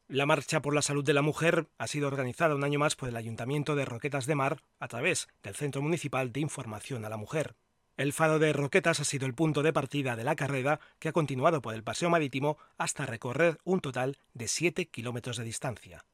La 0.07 0.25
Marcha 0.25 0.63
por 0.63 0.73
la 0.73 0.81
Salud 0.81 1.03
de 1.03 1.13
la 1.13 1.21
Mujer 1.21 1.67
ha 1.77 1.85
sido 1.85 2.07
organizada 2.07 2.55
un 2.55 2.63
año 2.63 2.79
más 2.79 2.95
por 2.95 3.07
el 3.07 3.17
Ayuntamiento 3.17 3.75
de 3.75 3.85
Roquetas 3.85 4.25
de 4.25 4.33
Mar 4.33 4.63
a 4.79 4.87
través 4.87 5.27
del 5.43 5.53
Centro 5.53 5.83
Municipal 5.83 6.31
de 6.31 6.39
Información 6.39 7.05
a 7.05 7.09
la 7.09 7.17
Mujer. 7.17 7.55
El 7.99 8.13
faro 8.13 8.39
de 8.39 8.53
Roquetas 8.53 9.01
ha 9.01 9.03
sido 9.03 9.25
el 9.25 9.33
punto 9.33 9.61
de 9.61 9.73
partida 9.73 10.15
de 10.15 10.23
la 10.23 10.37
carrera 10.37 10.79
que 10.99 11.09
ha 11.09 11.11
continuado 11.11 11.61
por 11.61 11.73
el 11.73 11.83
paseo 11.83 12.09
marítimo 12.09 12.57
hasta 12.77 13.05
recorrer 13.05 13.59
un 13.65 13.81
total 13.81 14.17
de 14.33 14.47
7 14.47 14.85
kilómetros 14.87 15.35
de 15.35 15.43
distancia. 15.43 16.05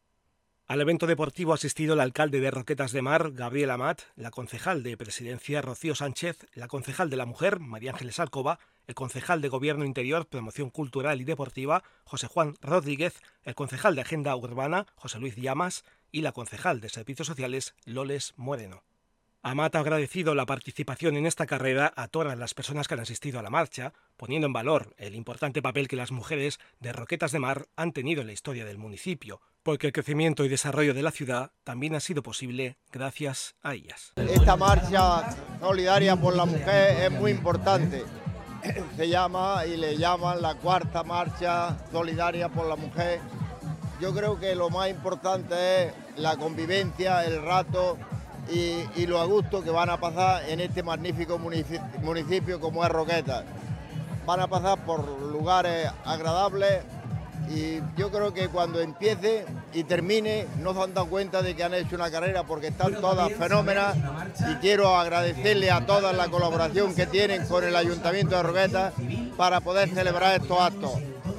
Al 0.66 0.82
evento 0.82 1.06
deportivo 1.06 1.52
ha 1.52 1.56
asistido 1.56 1.94
el 1.94 2.00
alcalde 2.00 2.40
de 2.40 2.50
Roquetas 2.50 2.92
de 2.92 3.04
Mar, 3.04 3.34
Gabriel 3.34 3.70
Amat, 3.70 4.02
la 4.16 4.32
concejal 4.32 4.82
de 4.82 4.98
Presidencia, 4.98 5.62
Rocío 5.62 5.94
Sánchez, 5.94 6.48
la 6.56 6.68
concejal 6.68 7.12
de 7.12 7.18
la 7.18 7.28
Mujer, 7.28 7.60
María 7.60 7.92
Ángeles 7.92 8.20
Alcoba, 8.20 8.58
el 8.88 8.96
concejal 8.96 9.44
de 9.44 9.50
Gobierno 9.50 9.86
Interior, 9.86 10.26
Promoción 10.26 10.72
Cultural 10.72 11.22
y 11.22 11.24
Deportiva, 11.24 11.84
José 12.04 12.26
Juan 12.26 12.56
Rodríguez, 12.62 13.22
el 13.44 13.54
concejal 13.54 13.94
de 13.94 14.02
Agenda 14.02 14.36
Urbana, 14.36 14.88
José 14.96 15.20
Luis 15.20 15.36
Llamas, 15.36 15.86
y 16.12 16.22
la 16.22 16.32
concejal 16.32 16.82
de 16.82 16.90
Servicios 16.90 17.28
Sociales, 17.28 17.76
Loles 17.86 18.34
Moreno. 18.38 18.82
Amat 19.48 19.76
ha 19.76 19.82
agradecido 19.82 20.34
la 20.34 20.48
participación 20.48 21.18
en 21.18 21.28
esta 21.28 21.46
carrera 21.46 21.94
a 21.96 22.08
todas 22.08 22.36
las 22.36 22.56
personas 22.56 22.88
que 22.88 22.96
han 22.96 23.02
asistido 23.02 23.38
a 23.38 23.44
la 23.44 23.52
marcha, 23.52 23.94
poniendo 24.18 24.48
en 24.48 24.54
valor 24.54 24.96
el 24.98 25.14
importante 25.14 25.62
papel 25.62 25.88
que 25.88 25.96
las 25.96 26.12
mujeres 26.12 26.60
de 26.80 26.92
Roquetas 26.92 27.32
de 27.32 27.38
Mar 27.38 27.68
han 27.76 27.92
tenido 27.92 28.22
en 28.22 28.28
la 28.28 28.34
historia 28.34 28.66
del 28.66 28.80
municipio, 28.80 29.42
porque 29.62 29.86
el 29.86 29.94
crecimiento 29.94 30.46
y 30.46 30.50
desarrollo 30.50 30.96
de 30.96 31.04
la 31.04 31.12
ciudad 31.12 31.52
también 31.64 31.94
ha 31.94 32.00
sido 32.00 32.24
posible 32.24 32.78
gracias 32.92 33.54
a 33.62 33.76
ellas. 33.76 34.14
Esta 34.16 34.56
marcha 34.56 35.30
solidaria 35.60 36.16
por 36.16 36.36
la 36.36 36.46
mujer 36.46 37.04
es 37.04 37.12
muy 37.12 37.30
importante. 37.30 38.04
Se 38.98 39.08
llama 39.08 39.64
y 39.68 39.78
le 39.78 39.96
llaman 39.96 40.42
la 40.42 40.56
cuarta 40.56 41.04
marcha 41.04 41.78
solidaria 41.92 42.50
por 42.50 42.66
la 42.66 42.78
mujer. 42.78 43.20
Yo 44.02 44.12
creo 44.12 44.40
que 44.40 44.56
lo 44.56 44.72
más 44.72 44.90
importante 44.90 45.84
es 45.84 45.94
la 46.18 46.36
convivencia, 46.36 47.24
el 47.26 47.44
rato 47.44 48.00
y, 48.52 49.06
lo 49.06 49.20
a 49.20 49.26
gusto 49.26 49.64
que 49.64 49.70
van 49.70 49.90
a 49.90 50.00
pasar 50.00 50.48
en 50.50 50.60
este 50.60 50.84
magnífico 50.84 51.40
municipio, 51.40 52.60
como 52.60 52.84
es 52.84 52.92
Roqueta. 52.92 53.44
Van 54.26 54.40
a 54.40 54.48
pasar 54.48 54.84
por 54.86 55.08
lugares 55.22 55.90
agradables 56.04 56.84
y 57.50 57.80
yo 57.96 58.10
creo 58.12 58.34
que 58.34 58.50
cuando 58.50 58.82
empiece 58.82 59.46
y 59.72 59.84
termine 59.84 60.48
no 60.62 60.74
se 60.74 60.82
han 60.82 60.94
dado 60.96 61.08
cuenta 61.08 61.44
de 61.44 61.56
que 61.56 61.64
han 61.64 61.76
hecho 61.76 61.96
una 61.96 62.10
carrera 62.10 62.44
porque 62.44 62.68
están 62.68 62.96
todas 62.96 63.32
fenómenas 63.34 63.96
y 64.50 64.56
quiero 64.56 64.96
agradecerle 64.96 65.70
a 65.70 65.86
todas 65.86 66.16
la 66.16 66.28
colaboración 66.28 66.96
que 66.96 67.06
tienen 67.06 67.46
con 67.48 67.64
el 67.64 67.76
Ayuntamiento 67.76 68.36
de 68.36 68.44
Roqueta 68.44 68.94
para 69.38 69.62
poder 69.62 69.90
celebrar 69.90 70.42
estos 70.42 70.60
actos. 70.60 70.94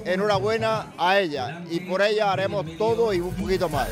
Enhorabuena 0.04 0.92
a 0.96 1.18
ella 1.18 1.62
y 1.68 1.80
por 1.80 2.02
ella 2.02 2.32
haremos 2.32 2.64
todo 2.78 3.12
y 3.12 3.20
un 3.20 3.34
poquito 3.34 3.68
más. 3.68 3.88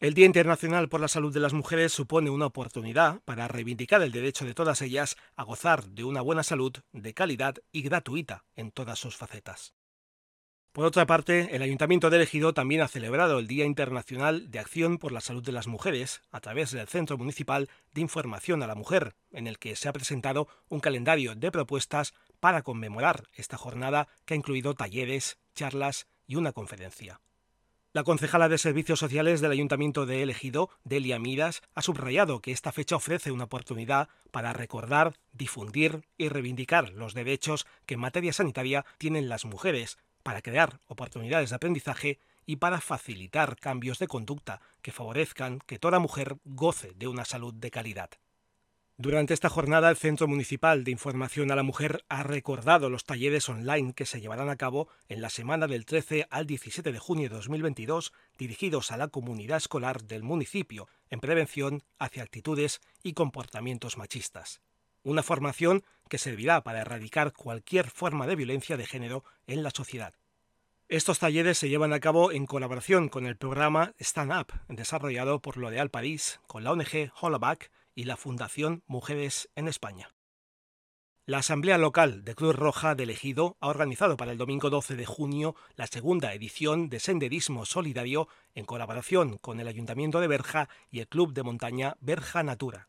El 0.00 0.14
Día 0.14 0.26
Internacional 0.26 0.88
por 0.88 1.00
la 1.00 1.08
Salud 1.08 1.34
de 1.34 1.40
las 1.40 1.52
Mujeres 1.52 1.92
supone 1.92 2.30
una 2.30 2.46
oportunidad 2.46 3.20
para 3.24 3.48
reivindicar 3.48 4.00
el 4.00 4.12
derecho 4.12 4.44
de 4.44 4.54
todas 4.54 4.80
ellas 4.80 5.16
a 5.36 5.42
gozar 5.42 5.88
de 5.88 6.04
una 6.04 6.22
buena 6.22 6.44
salud 6.44 6.72
de 6.92 7.14
calidad 7.14 7.56
y 7.72 7.82
gratuita 7.82 8.44
en 8.54 8.70
todas 8.70 8.98
sus 8.98 9.16
facetas. 9.16 9.74
Por 10.78 10.86
otra 10.86 11.06
parte, 11.06 11.56
el 11.56 11.62
Ayuntamiento 11.62 12.08
de 12.08 12.22
Ejido 12.22 12.54
también 12.54 12.82
ha 12.82 12.86
celebrado 12.86 13.40
el 13.40 13.48
Día 13.48 13.64
Internacional 13.64 14.48
de 14.48 14.60
Acción 14.60 14.98
por 14.98 15.10
la 15.10 15.20
Salud 15.20 15.42
de 15.42 15.50
las 15.50 15.66
Mujeres 15.66 16.22
a 16.30 16.38
través 16.38 16.70
del 16.70 16.86
Centro 16.86 17.18
Municipal 17.18 17.68
de 17.94 18.00
Información 18.00 18.62
a 18.62 18.68
la 18.68 18.76
Mujer, 18.76 19.16
en 19.32 19.48
el 19.48 19.58
que 19.58 19.74
se 19.74 19.88
ha 19.88 19.92
presentado 19.92 20.46
un 20.68 20.78
calendario 20.78 21.34
de 21.34 21.50
propuestas 21.50 22.14
para 22.38 22.62
conmemorar 22.62 23.24
esta 23.34 23.56
jornada 23.56 24.06
que 24.24 24.34
ha 24.34 24.36
incluido 24.36 24.74
talleres, 24.74 25.40
charlas 25.52 26.06
y 26.28 26.36
una 26.36 26.52
conferencia. 26.52 27.20
La 27.92 28.04
concejala 28.04 28.48
de 28.48 28.58
Servicios 28.58 29.00
Sociales 29.00 29.40
del 29.40 29.50
Ayuntamiento 29.50 30.06
de 30.06 30.22
Elegido, 30.22 30.70
Delia 30.84 31.18
Miras, 31.18 31.60
ha 31.74 31.82
subrayado 31.82 32.40
que 32.40 32.52
esta 32.52 32.70
fecha 32.70 32.94
ofrece 32.94 33.32
una 33.32 33.44
oportunidad 33.44 34.10
para 34.30 34.52
recordar, 34.52 35.14
difundir 35.32 36.04
y 36.16 36.28
reivindicar 36.28 36.90
los 36.90 37.14
derechos 37.14 37.66
que 37.84 37.94
en 37.94 38.00
materia 38.00 38.32
sanitaria 38.32 38.86
tienen 38.98 39.28
las 39.28 39.44
mujeres, 39.44 39.98
para 40.28 40.42
crear 40.42 40.78
oportunidades 40.88 41.48
de 41.48 41.56
aprendizaje 41.56 42.18
y 42.44 42.56
para 42.56 42.82
facilitar 42.82 43.56
cambios 43.56 43.98
de 43.98 44.08
conducta 44.08 44.60
que 44.82 44.92
favorezcan 44.92 45.58
que 45.60 45.78
toda 45.78 46.00
mujer 46.00 46.36
goce 46.44 46.92
de 46.96 47.08
una 47.08 47.24
salud 47.24 47.54
de 47.54 47.70
calidad. 47.70 48.10
Durante 48.98 49.32
esta 49.32 49.48
jornada, 49.48 49.88
el 49.88 49.96
Centro 49.96 50.28
Municipal 50.28 50.84
de 50.84 50.90
Información 50.90 51.50
a 51.50 51.56
la 51.56 51.62
Mujer 51.62 52.04
ha 52.10 52.24
recordado 52.24 52.90
los 52.90 53.06
talleres 53.06 53.48
online 53.48 53.94
que 53.94 54.04
se 54.04 54.20
llevarán 54.20 54.50
a 54.50 54.56
cabo 54.56 54.88
en 55.08 55.22
la 55.22 55.30
semana 55.30 55.66
del 55.66 55.86
13 55.86 56.26
al 56.28 56.46
17 56.46 56.92
de 56.92 56.98
junio 56.98 57.30
de 57.30 57.36
2022, 57.36 58.12
dirigidos 58.36 58.92
a 58.92 58.98
la 58.98 59.08
comunidad 59.08 59.56
escolar 59.56 60.02
del 60.04 60.24
municipio 60.24 60.88
en 61.08 61.20
prevención 61.20 61.82
hacia 61.98 62.22
actitudes 62.22 62.82
y 63.02 63.14
comportamientos 63.14 63.96
machistas. 63.96 64.60
Una 65.02 65.22
formación 65.22 65.84
que 66.08 66.18
servirá 66.18 66.62
para 66.62 66.80
erradicar 66.80 67.32
cualquier 67.32 67.90
forma 67.90 68.26
de 68.26 68.36
violencia 68.36 68.76
de 68.76 68.86
género 68.86 69.24
en 69.46 69.62
la 69.62 69.70
sociedad. 69.70 70.14
Estos 70.88 71.18
talleres 71.18 71.58
se 71.58 71.68
llevan 71.68 71.92
a 71.92 72.00
cabo 72.00 72.32
en 72.32 72.46
colaboración 72.46 73.10
con 73.10 73.26
el 73.26 73.36
programa 73.36 73.92
Stand 74.00 74.32
Up, 74.32 74.54
desarrollado 74.68 75.40
por 75.40 75.58
L'Oréal 75.58 75.90
París, 75.90 76.40
con 76.46 76.64
la 76.64 76.72
ONG 76.72 77.12
Hollaback 77.20 77.70
y 77.94 78.04
la 78.04 78.16
Fundación 78.16 78.82
Mujeres 78.86 79.50
en 79.54 79.68
España. 79.68 80.14
La 81.26 81.40
Asamblea 81.40 81.76
Local 81.76 82.24
de 82.24 82.34
Cruz 82.34 82.56
Roja 82.56 82.94
de 82.94 83.04
Ejido 83.04 83.58
ha 83.60 83.68
organizado 83.68 84.16
para 84.16 84.32
el 84.32 84.38
domingo 84.38 84.70
12 84.70 84.96
de 84.96 85.04
junio 85.04 85.54
la 85.76 85.86
segunda 85.86 86.32
edición 86.32 86.88
de 86.88 87.00
Senderismo 87.00 87.66
Solidario 87.66 88.28
en 88.54 88.64
colaboración 88.64 89.36
con 89.36 89.60
el 89.60 89.68
Ayuntamiento 89.68 90.20
de 90.20 90.26
Berja 90.26 90.70
y 90.90 91.00
el 91.00 91.06
Club 91.06 91.34
de 91.34 91.42
Montaña 91.42 91.98
Berja 92.00 92.42
Natura. 92.42 92.88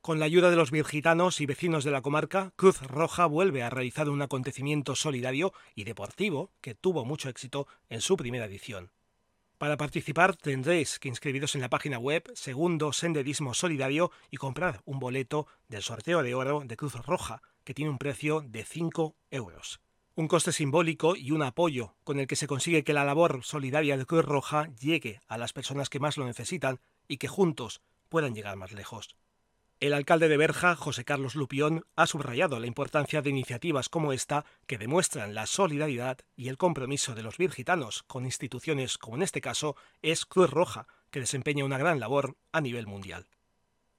Con 0.00 0.18
la 0.18 0.24
ayuda 0.24 0.48
de 0.48 0.56
los 0.56 0.70
virgitanos 0.70 1.42
y 1.42 1.46
vecinos 1.46 1.84
de 1.84 1.90
la 1.90 2.00
comarca, 2.00 2.54
Cruz 2.56 2.80
Roja 2.80 3.26
vuelve 3.26 3.62
a 3.62 3.68
realizar 3.68 4.08
un 4.08 4.22
acontecimiento 4.22 4.94
solidario 4.94 5.52
y 5.74 5.84
deportivo 5.84 6.52
que 6.62 6.74
tuvo 6.74 7.04
mucho 7.04 7.28
éxito 7.28 7.66
en 7.90 8.00
su 8.00 8.16
primera 8.16 8.46
edición. 8.46 8.92
Para 9.58 9.76
participar 9.76 10.36
tendréis 10.36 10.98
que 10.98 11.08
inscribiros 11.08 11.54
en 11.54 11.60
la 11.60 11.68
página 11.68 11.98
web 11.98 12.24
Segundo 12.34 12.94
Senderismo 12.94 13.52
Solidario 13.52 14.10
y 14.30 14.38
comprar 14.38 14.80
un 14.86 15.00
boleto 15.00 15.46
del 15.68 15.82
sorteo 15.82 16.22
de 16.22 16.34
oro 16.34 16.62
de 16.64 16.78
Cruz 16.78 16.94
Roja, 16.94 17.42
que 17.62 17.74
tiene 17.74 17.90
un 17.90 17.98
precio 17.98 18.40
de 18.40 18.64
5 18.64 19.14
euros. 19.30 19.82
Un 20.14 20.28
coste 20.28 20.52
simbólico 20.52 21.14
y 21.14 21.32
un 21.32 21.42
apoyo 21.42 21.94
con 22.04 22.18
el 22.18 22.26
que 22.26 22.36
se 22.36 22.46
consigue 22.46 22.84
que 22.84 22.94
la 22.94 23.04
labor 23.04 23.44
solidaria 23.44 23.98
de 23.98 24.06
Cruz 24.06 24.24
Roja 24.24 24.70
llegue 24.80 25.20
a 25.28 25.36
las 25.36 25.52
personas 25.52 25.90
que 25.90 26.00
más 26.00 26.16
lo 26.16 26.24
necesitan 26.24 26.80
y 27.06 27.18
que 27.18 27.28
juntos 27.28 27.82
puedan 28.08 28.34
llegar 28.34 28.56
más 28.56 28.72
lejos. 28.72 29.14
El 29.80 29.94
alcalde 29.94 30.28
de 30.28 30.36
Berja, 30.36 30.76
José 30.76 31.06
Carlos 31.06 31.34
Lupión, 31.34 31.86
ha 31.96 32.06
subrayado 32.06 32.60
la 32.60 32.66
importancia 32.66 33.22
de 33.22 33.30
iniciativas 33.30 33.88
como 33.88 34.12
esta 34.12 34.44
que 34.66 34.76
demuestran 34.76 35.32
la 35.32 35.46
solidaridad 35.46 36.18
y 36.36 36.48
el 36.48 36.58
compromiso 36.58 37.14
de 37.14 37.22
los 37.22 37.38
virgitanos 37.38 38.02
con 38.02 38.26
instituciones 38.26 38.98
como 38.98 39.16
en 39.16 39.22
este 39.22 39.40
caso 39.40 39.76
es 40.02 40.26
Cruz 40.26 40.50
Roja, 40.50 40.86
que 41.10 41.20
desempeña 41.20 41.64
una 41.64 41.78
gran 41.78 41.98
labor 41.98 42.36
a 42.52 42.60
nivel 42.60 42.86
mundial. 42.86 43.26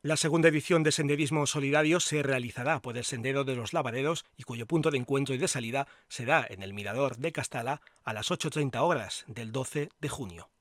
La 0.03 0.17
segunda 0.17 0.49
edición 0.49 0.83
de 0.83 0.91
Senderismo 0.91 1.47
Solidario 1.47 1.99
se 1.99 2.21
realizará 2.21 2.79
por 2.79 2.95
el 2.95 3.03
Sendero 3.03 3.43
de 3.43 3.55
los 3.55 3.73
Lavaderos 3.73 4.23
y 4.37 4.43
cuyo 4.43 4.67
punto 4.67 4.91
de 4.91 4.99
encuentro 4.99 5.33
y 5.33 5.39
de 5.39 5.47
salida 5.47 5.87
será 6.07 6.45
en 6.47 6.61
el 6.61 6.75
Mirador 6.75 7.17
de 7.17 7.31
Castala 7.31 7.81
a 8.03 8.13
las 8.13 8.29
8.30 8.29 8.79
horas 8.81 9.25
del 9.25 9.51
12 9.51 9.89
de 9.99 10.09
junio. 10.09 10.51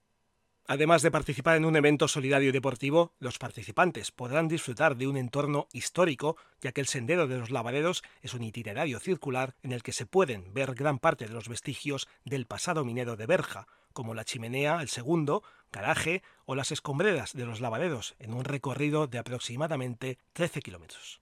Además 0.71 1.03
de 1.03 1.11
participar 1.11 1.57
en 1.57 1.65
un 1.65 1.75
evento 1.75 2.07
solidario 2.07 2.51
y 2.51 2.53
deportivo, 2.53 3.13
los 3.19 3.39
participantes 3.39 4.13
podrán 4.13 4.47
disfrutar 4.47 4.97
de 4.97 5.09
un 5.09 5.17
entorno 5.17 5.67
histórico, 5.73 6.37
ya 6.61 6.71
que 6.71 6.81
el 6.81 6.87
Sendero 6.87 7.27
de 7.27 7.39
los 7.39 7.51
Lavaderos 7.51 8.05
es 8.23 8.35
un 8.35 8.45
itinerario 8.45 9.01
circular 9.01 9.57
en 9.65 9.73
el 9.73 9.83
que 9.83 9.91
se 9.91 10.07
pueden 10.07 10.55
ver 10.55 10.77
gran 10.77 11.01
parte 11.01 11.27
de 11.27 11.35
los 11.35 11.49
vestigios 11.49 12.07
del 12.25 12.47
pasado 12.47 12.85
minero 12.85 13.17
de 13.17 13.27
Berja, 13.27 13.67
como 13.93 14.15
la 14.15 14.25
chimenea, 14.25 14.81
el 14.81 14.89
segundo, 14.89 15.43
garaje 15.73 16.23
o 16.45 16.55
las 16.55 16.71
escombreras 16.71 17.33
de 17.33 17.47
los 17.47 17.61
lavaderos, 17.61 18.15
en 18.21 18.33
un 18.33 18.45
recorrido 18.45 19.09
de 19.09 19.19
aproximadamente 19.19 20.19
13 20.35 20.63
kilómetros. 20.63 21.21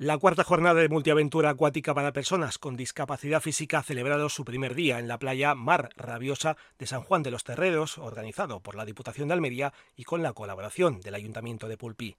La 0.00 0.16
cuarta 0.16 0.44
jornada 0.44 0.80
de 0.80 0.88
multiaventura 0.88 1.50
acuática 1.50 1.92
para 1.92 2.12
personas 2.12 2.58
con 2.58 2.76
discapacidad 2.76 3.40
física 3.40 3.80
ha 3.80 3.82
celebrado 3.82 4.28
su 4.28 4.44
primer 4.44 4.76
día 4.76 5.00
en 5.00 5.08
la 5.08 5.18
playa 5.18 5.56
Mar 5.56 5.90
Rabiosa 5.96 6.56
de 6.78 6.86
San 6.86 7.00
Juan 7.02 7.24
de 7.24 7.32
los 7.32 7.42
Terreros, 7.42 7.98
organizado 7.98 8.60
por 8.60 8.76
la 8.76 8.84
Diputación 8.84 9.26
de 9.26 9.34
Almería 9.34 9.72
y 9.96 10.04
con 10.04 10.22
la 10.22 10.34
colaboración 10.34 11.00
del 11.00 11.16
Ayuntamiento 11.16 11.66
de 11.66 11.76
Pulpí. 11.76 12.16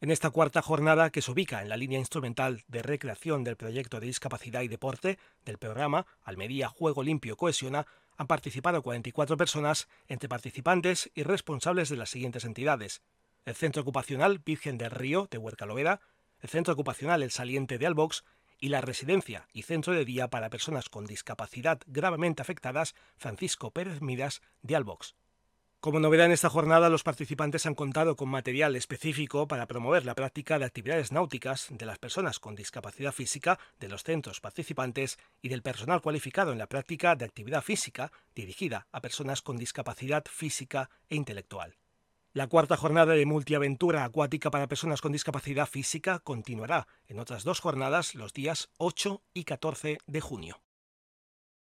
En 0.00 0.10
esta 0.10 0.30
cuarta 0.30 0.60
jornada, 0.60 1.10
que 1.10 1.22
se 1.22 1.30
ubica 1.30 1.62
en 1.62 1.68
la 1.68 1.76
línea 1.76 2.00
instrumental 2.00 2.64
de 2.66 2.82
recreación 2.82 3.44
del 3.44 3.54
proyecto 3.54 4.00
de 4.00 4.06
discapacidad 4.08 4.62
y 4.62 4.68
deporte 4.68 5.16
del 5.44 5.58
programa 5.58 6.06
Almería 6.24 6.68
Juego 6.68 7.04
Limpio 7.04 7.36
Cohesiona, 7.36 7.86
han 8.16 8.26
participado 8.26 8.82
44 8.82 9.36
personas 9.36 9.86
entre 10.08 10.28
participantes 10.28 11.12
y 11.14 11.22
responsables 11.22 11.88
de 11.90 11.96
las 11.96 12.10
siguientes 12.10 12.44
entidades: 12.44 13.02
el 13.44 13.54
Centro 13.54 13.82
Ocupacional 13.82 14.40
Virgen 14.40 14.78
del 14.78 14.90
Río 14.90 15.28
de 15.30 15.38
Huercalovera, 15.38 16.00
el 16.44 16.50
Centro 16.50 16.74
Ocupacional 16.74 17.22
El 17.22 17.30
Saliente 17.30 17.78
de 17.78 17.86
Albox 17.86 18.22
y 18.60 18.68
la 18.68 18.82
Residencia 18.82 19.48
y 19.54 19.62
Centro 19.62 19.94
de 19.94 20.04
Día 20.04 20.28
para 20.28 20.50
Personas 20.50 20.90
con 20.90 21.06
Discapacidad 21.06 21.80
Gravemente 21.86 22.42
Afectadas 22.42 22.94
Francisco 23.16 23.70
Pérez 23.70 24.02
Miras 24.02 24.42
de 24.60 24.76
Albox. 24.76 25.16
Como 25.80 26.00
novedad 26.00 26.26
en 26.26 26.32
esta 26.32 26.50
jornada, 26.50 26.90
los 26.90 27.02
participantes 27.02 27.64
han 27.64 27.74
contado 27.74 28.14
con 28.14 28.28
material 28.28 28.76
específico 28.76 29.48
para 29.48 29.66
promover 29.66 30.04
la 30.04 30.14
práctica 30.14 30.58
de 30.58 30.66
actividades 30.66 31.12
náuticas 31.12 31.68
de 31.70 31.86
las 31.86 31.98
personas 31.98 32.38
con 32.40 32.54
discapacidad 32.54 33.12
física, 33.12 33.58
de 33.80 33.88
los 33.88 34.04
centros 34.04 34.42
participantes 34.42 35.18
y 35.40 35.48
del 35.48 35.62
personal 35.62 36.02
cualificado 36.02 36.52
en 36.52 36.58
la 36.58 36.66
práctica 36.66 37.16
de 37.16 37.24
actividad 37.24 37.62
física 37.62 38.12
dirigida 38.34 38.86
a 38.92 39.00
personas 39.00 39.40
con 39.40 39.56
discapacidad 39.56 40.24
física 40.28 40.90
e 41.08 41.16
intelectual. 41.16 41.74
La 42.34 42.48
cuarta 42.48 42.76
jornada 42.76 43.14
de 43.14 43.26
multiaventura 43.26 44.02
acuática 44.02 44.50
para 44.50 44.66
personas 44.66 45.00
con 45.00 45.12
discapacidad 45.12 45.68
física 45.68 46.18
continuará 46.18 46.88
en 47.06 47.20
otras 47.20 47.44
dos 47.44 47.60
jornadas 47.60 48.16
los 48.16 48.32
días 48.32 48.70
8 48.78 49.22
y 49.34 49.44
14 49.44 49.98
de 50.04 50.20
junio. 50.20 50.60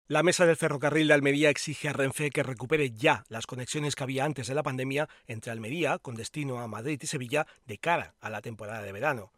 La 0.07 0.23
mesa 0.23 0.45
del 0.45 0.55
ferrocarril 0.55 1.09
de 1.09 1.13
Almería 1.13 1.49
exige 1.49 1.89
a 1.89 1.93
Renfe 1.93 2.29
que 2.29 2.41
recupere 2.41 2.91
ya 2.91 3.25
las 3.27 3.47
conexiones 3.47 3.95
que 3.95 4.03
había 4.03 4.23
antes 4.23 4.47
de 4.47 4.55
la 4.55 4.63
pandemia 4.63 5.09
entre 5.27 5.51
Almería, 5.51 5.99
con 5.99 6.15
destino 6.15 6.61
a 6.61 6.69
Madrid 6.69 7.01
y 7.03 7.07
Sevilla, 7.07 7.47
de 7.65 7.77
cara 7.77 8.15
a 8.21 8.29
la 8.29 8.41
temporada 8.41 8.81
de 8.81 8.93
verano. 8.93 9.33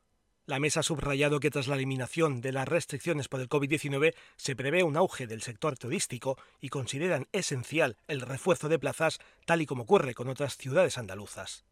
La 0.46 0.60
mesa 0.60 0.82
ha 0.82 0.84
subrayado 0.84 1.40
que 1.40 1.50
tras 1.50 1.68
la 1.68 1.76
eliminación 1.76 2.42
de 2.42 2.52
las 2.52 2.68
restricciones 2.68 3.30
por 3.30 3.40
el 3.40 3.48
COVID-19 3.48 4.14
se 4.36 4.56
prevé 4.58 4.84
un 4.84 4.98
auge 4.98 5.26
del 5.26 5.42
sector 5.42 5.78
turístico 5.78 6.38
y 6.60 6.68
consideran 6.68 7.30
esencial 7.32 7.96
el 8.10 8.20
refuerzo 8.20 8.68
de 8.68 8.78
plazas 8.78 9.20
tal 9.46 9.62
y 9.62 9.66
como 9.66 9.84
ocurre 9.84 10.14
con 10.14 10.28
otras 10.28 10.58
ciudades 10.58 10.98
andaluzas. 10.98 11.64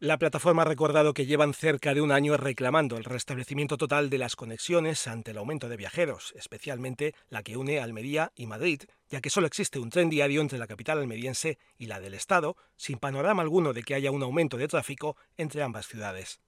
La 0.00 0.18
plataforma 0.18 0.62
ha 0.62 0.64
recordado 0.64 1.14
que 1.14 1.24
llevan 1.24 1.54
cerca 1.54 1.94
de 1.94 2.00
un 2.00 2.10
año 2.10 2.36
reclamando 2.36 2.96
el 2.96 3.04
restablecimiento 3.04 3.78
total 3.78 4.10
de 4.10 4.18
las 4.18 4.34
conexiones 4.34 5.06
ante 5.06 5.30
el 5.30 5.38
aumento 5.38 5.68
de 5.68 5.76
viajeros, 5.76 6.34
especialmente 6.36 7.14
la 7.28 7.44
que 7.44 7.56
une 7.56 7.78
Almería 7.78 8.32
y 8.34 8.46
Madrid, 8.46 8.82
ya 9.08 9.20
que 9.20 9.30
solo 9.30 9.46
existe 9.46 9.78
un 9.78 9.90
tren 9.90 10.10
diario 10.10 10.40
entre 10.40 10.58
la 10.58 10.66
capital 10.66 10.98
almeriense 10.98 11.58
y 11.78 11.86
la 11.86 12.00
del 12.00 12.14
Estado, 12.14 12.56
sin 12.76 12.98
panorama 12.98 13.42
alguno 13.42 13.72
de 13.72 13.84
que 13.84 13.94
haya 13.94 14.10
un 14.10 14.24
aumento 14.24 14.56
de 14.56 14.66
tráfico 14.66 15.16
entre 15.36 15.62
ambas 15.62 15.86
ciudades. 15.86 16.40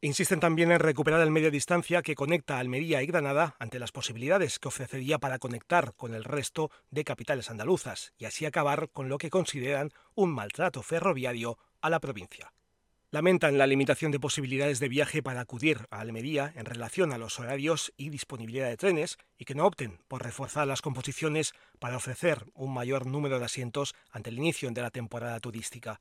Insisten 0.00 0.38
también 0.38 0.70
en 0.70 0.78
recuperar 0.78 1.20
el 1.22 1.32
media 1.32 1.50
distancia 1.50 2.02
que 2.02 2.14
conecta 2.14 2.60
Almería 2.60 3.02
y 3.02 3.06
Granada 3.06 3.56
ante 3.58 3.80
las 3.80 3.90
posibilidades 3.90 4.60
que 4.60 4.68
ofrecería 4.68 5.18
para 5.18 5.40
conectar 5.40 5.92
con 5.96 6.14
el 6.14 6.22
resto 6.22 6.70
de 6.92 7.02
capitales 7.02 7.50
andaluzas 7.50 8.12
y 8.16 8.26
así 8.26 8.46
acabar 8.46 8.90
con 8.90 9.08
lo 9.08 9.18
que 9.18 9.28
consideran 9.28 9.90
un 10.14 10.32
maltrato 10.32 10.84
ferroviario 10.84 11.58
a 11.80 11.90
la 11.90 11.98
provincia. 11.98 12.52
Lamentan 13.10 13.58
la 13.58 13.66
limitación 13.66 14.12
de 14.12 14.20
posibilidades 14.20 14.78
de 14.78 14.88
viaje 14.88 15.20
para 15.20 15.40
acudir 15.40 15.88
a 15.90 15.98
Almería 15.98 16.52
en 16.54 16.66
relación 16.66 17.12
a 17.12 17.18
los 17.18 17.40
horarios 17.40 17.92
y 17.96 18.10
disponibilidad 18.10 18.68
de 18.68 18.76
trenes 18.76 19.18
y 19.36 19.46
que 19.46 19.56
no 19.56 19.66
opten 19.66 19.98
por 20.06 20.22
reforzar 20.22 20.68
las 20.68 20.80
composiciones 20.80 21.54
para 21.80 21.96
ofrecer 21.96 22.44
un 22.54 22.72
mayor 22.72 23.06
número 23.06 23.40
de 23.40 23.46
asientos 23.46 23.96
ante 24.12 24.30
el 24.30 24.38
inicio 24.38 24.70
de 24.70 24.82
la 24.82 24.90
temporada 24.90 25.40
turística. 25.40 25.98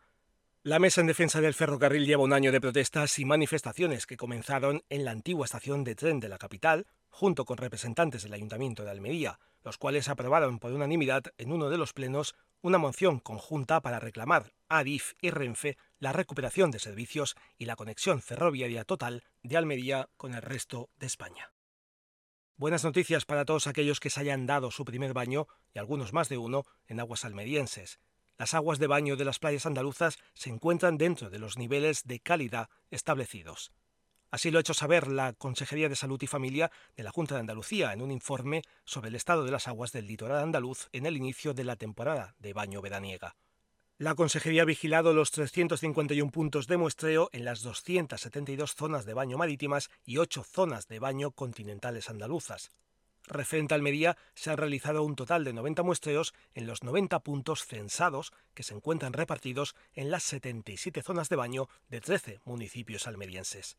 La 0.67 0.79
Mesa 0.79 0.99
en 0.99 1.07
Defensa 1.07 1.39
del 1.39 1.53
Ferrocarril 1.53 2.05
lleva 2.05 2.25
un 2.25 2.33
año 2.33 2.51
de 2.51 2.59
protestas 2.59 3.19
y 3.19 3.23
manifestaciones 3.23 4.05
que 4.05 4.17
comenzaron 4.17 4.83
en 4.89 5.05
la 5.05 5.11
antigua 5.11 5.45
estación 5.45 5.85
de 5.85 5.95
tren 5.95 6.19
de 6.19 6.27
la 6.27 6.37
capital, 6.37 6.87
junto 7.07 7.45
con 7.45 7.55
representantes 7.55 8.23
del 8.23 8.33
Ayuntamiento 8.33 8.83
de 8.83 8.91
Almería, 8.91 9.39
los 9.63 9.77
cuales 9.77 10.09
aprobaron 10.09 10.59
por 10.59 10.73
unanimidad 10.73 11.23
en 11.37 11.53
uno 11.53 11.69
de 11.69 11.77
los 11.77 11.93
plenos 11.93 12.35
una 12.61 12.79
moción 12.79 13.21
conjunta 13.21 13.79
para 13.79 14.01
reclamar 14.01 14.51
a 14.67 14.79
Adif 14.79 15.13
y 15.21 15.29
Renfe 15.29 15.77
la 15.99 16.11
recuperación 16.11 16.69
de 16.69 16.79
servicios 16.79 17.37
y 17.57 17.63
la 17.63 17.77
conexión 17.77 18.21
ferroviaria 18.21 18.83
total 18.83 19.23
de 19.43 19.55
Almería 19.55 20.09
con 20.17 20.33
el 20.33 20.41
resto 20.41 20.89
de 20.97 21.05
España. 21.05 21.53
Buenas 22.57 22.83
noticias 22.83 23.23
para 23.23 23.45
todos 23.45 23.67
aquellos 23.67 24.01
que 24.01 24.09
se 24.09 24.19
hayan 24.19 24.45
dado 24.45 24.69
su 24.71 24.83
primer 24.83 25.13
baño, 25.13 25.47
y 25.73 25.79
algunos 25.79 26.11
más 26.11 26.27
de 26.27 26.37
uno, 26.39 26.65
en 26.87 26.99
aguas 26.99 27.23
almerienses. 27.23 28.01
Las 28.37 28.53
aguas 28.53 28.77
de 28.77 28.87
baño 28.87 29.15
de 29.15 29.25
las 29.25 29.39
playas 29.39 29.65
andaluzas 29.65 30.19
se 30.33 30.49
encuentran 30.49 30.97
dentro 30.97 31.29
de 31.29 31.39
los 31.39 31.57
niveles 31.57 32.03
de 32.05 32.19
calidad 32.19 32.69
establecidos. 32.91 33.71
Así 34.29 34.51
lo 34.51 34.59
ha 34.59 34.61
hecho 34.61 34.73
saber 34.73 35.07
la 35.07 35.33
Consejería 35.33 35.89
de 35.89 35.95
Salud 35.95 36.21
y 36.21 36.27
Familia 36.27 36.69
de 36.95 37.03
la 37.03 37.11
Junta 37.11 37.35
de 37.35 37.41
Andalucía 37.41 37.93
en 37.93 38.01
un 38.01 38.11
informe 38.11 38.61
sobre 38.83 39.09
el 39.09 39.15
estado 39.15 39.43
de 39.43 39.51
las 39.51 39.67
aguas 39.67 39.91
del 39.91 40.05
litoral 40.05 40.43
andaluz 40.43 40.89
en 40.91 41.05
el 41.05 41.17
inicio 41.17 41.53
de 41.53 41.63
la 41.63 41.77
temporada 41.77 42.35
de 42.37 42.53
baño 42.53 42.81
veraniega. 42.81 43.35
La 43.97 44.13
Consejería 44.13 44.61
ha 44.61 44.65
vigilado 44.65 45.13
los 45.13 45.31
351 45.31 46.31
puntos 46.31 46.67
de 46.67 46.77
muestreo 46.77 47.29
en 47.31 47.45
las 47.45 47.63
272 47.63 48.75
zonas 48.75 49.05
de 49.05 49.15
baño 49.15 49.39
marítimas 49.39 49.89
y 50.05 50.17
8 50.17 50.43
zonas 50.43 50.87
de 50.87 50.99
baño 50.99 51.31
continentales 51.31 52.09
andaluzas. 52.09 52.71
Referente 53.27 53.73
a 53.73 53.77
Almería, 53.77 54.17
se 54.35 54.49
han 54.49 54.57
realizado 54.57 55.03
un 55.03 55.15
total 55.15 55.43
de 55.43 55.51
90 55.51 55.83
muestreos 55.83 56.33
en 56.53 56.65
los 56.65 56.83
90 56.83 57.19
puntos 57.19 57.65
censados 57.65 58.31
que 58.53 58.63
se 58.63 58.73
encuentran 58.73 59.13
repartidos 59.13 59.75
en 59.93 60.11
las 60.11 60.23
77 60.23 61.01
zonas 61.03 61.27
de 61.27 61.35
baño 61.35 61.67
de 61.89 61.99
13 61.99 62.39
municipios 62.45 63.05
almerienses. 63.05 63.77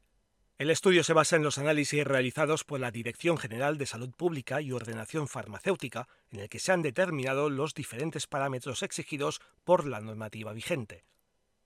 El 0.59 0.71
estudio 0.71 1.05
se 1.05 1.13
basa 1.13 1.37
en 1.37 1.45
los 1.45 1.57
análisis 1.57 2.05
realizados 2.05 2.65
por 2.65 2.81
la 2.81 2.91
Dirección 2.91 3.39
General 3.39 3.79
de 3.79 3.87
Salud 3.87 4.11
Pública 4.11 4.61
y 4.61 4.73
Ordenación 4.73 5.29
Farmacéutica, 5.29 6.09
en 6.31 6.41
el 6.41 6.49
que 6.49 6.59
se 6.59 6.73
han 6.73 6.83
determinado 6.83 7.49
los 7.49 7.75
diferentes 7.75 8.27
parámetros 8.27 8.83
exigidos 8.83 9.41
por 9.65 9.87
la 9.87 10.01
normativa 10.01 10.53
vigente. 10.53 11.05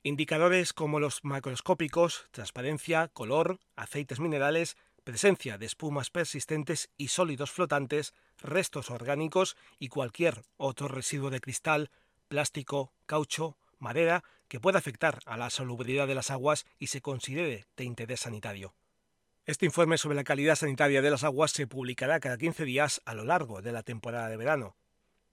Indicadores 0.05 0.73
como 0.73 1.01
los 1.01 1.25
macroscópicos, 1.25 2.27
transparencia, 2.33 3.09
color, 3.09 3.61
aceites 3.77 4.21
minerales, 4.21 4.77
presencia 5.05 5.59
de 5.59 5.67
espumas 5.67 6.11
persistentes 6.11 6.91
y 6.97 7.09
sólidos 7.09 7.51
flotantes, 7.51 8.15
restos 8.39 8.91
orgánicos 8.91 9.57
y 9.79 9.89
cualquier 9.89 10.43
otro 10.57 10.89
residuo 10.89 11.31
de 11.31 11.41
cristal, 11.41 11.91
plástico, 12.29 12.93
caucho, 13.07 13.57
madera 13.79 14.25
que 14.49 14.61
pueda 14.61 14.79
afectar 14.79 15.21
a 15.27 15.37
la 15.37 15.51
salubridad 15.51 16.07
de 16.07 16.15
las 16.15 16.31
aguas 16.31 16.67
y 16.79 16.89
se 16.89 17.01
considere 17.01 17.67
de 17.77 17.85
interés 17.85 18.21
sanitario. 18.21 18.75
Este 19.45 19.67
informe 19.67 19.99
sobre 19.99 20.15
la 20.15 20.25
calidad 20.25 20.55
sanitaria 20.55 21.03
de 21.03 21.11
las 21.11 21.25
aguas 21.25 21.51
se 21.51 21.67
publicará 21.67 22.21
cada 22.21 22.39
15 22.39 22.65
días 22.65 23.03
a 23.05 23.15
lo 23.15 23.25
largo 23.25 23.61
de 23.61 23.73
la 23.73 23.83
temporada 23.83 24.29
de 24.29 24.37
verano. 24.37 24.77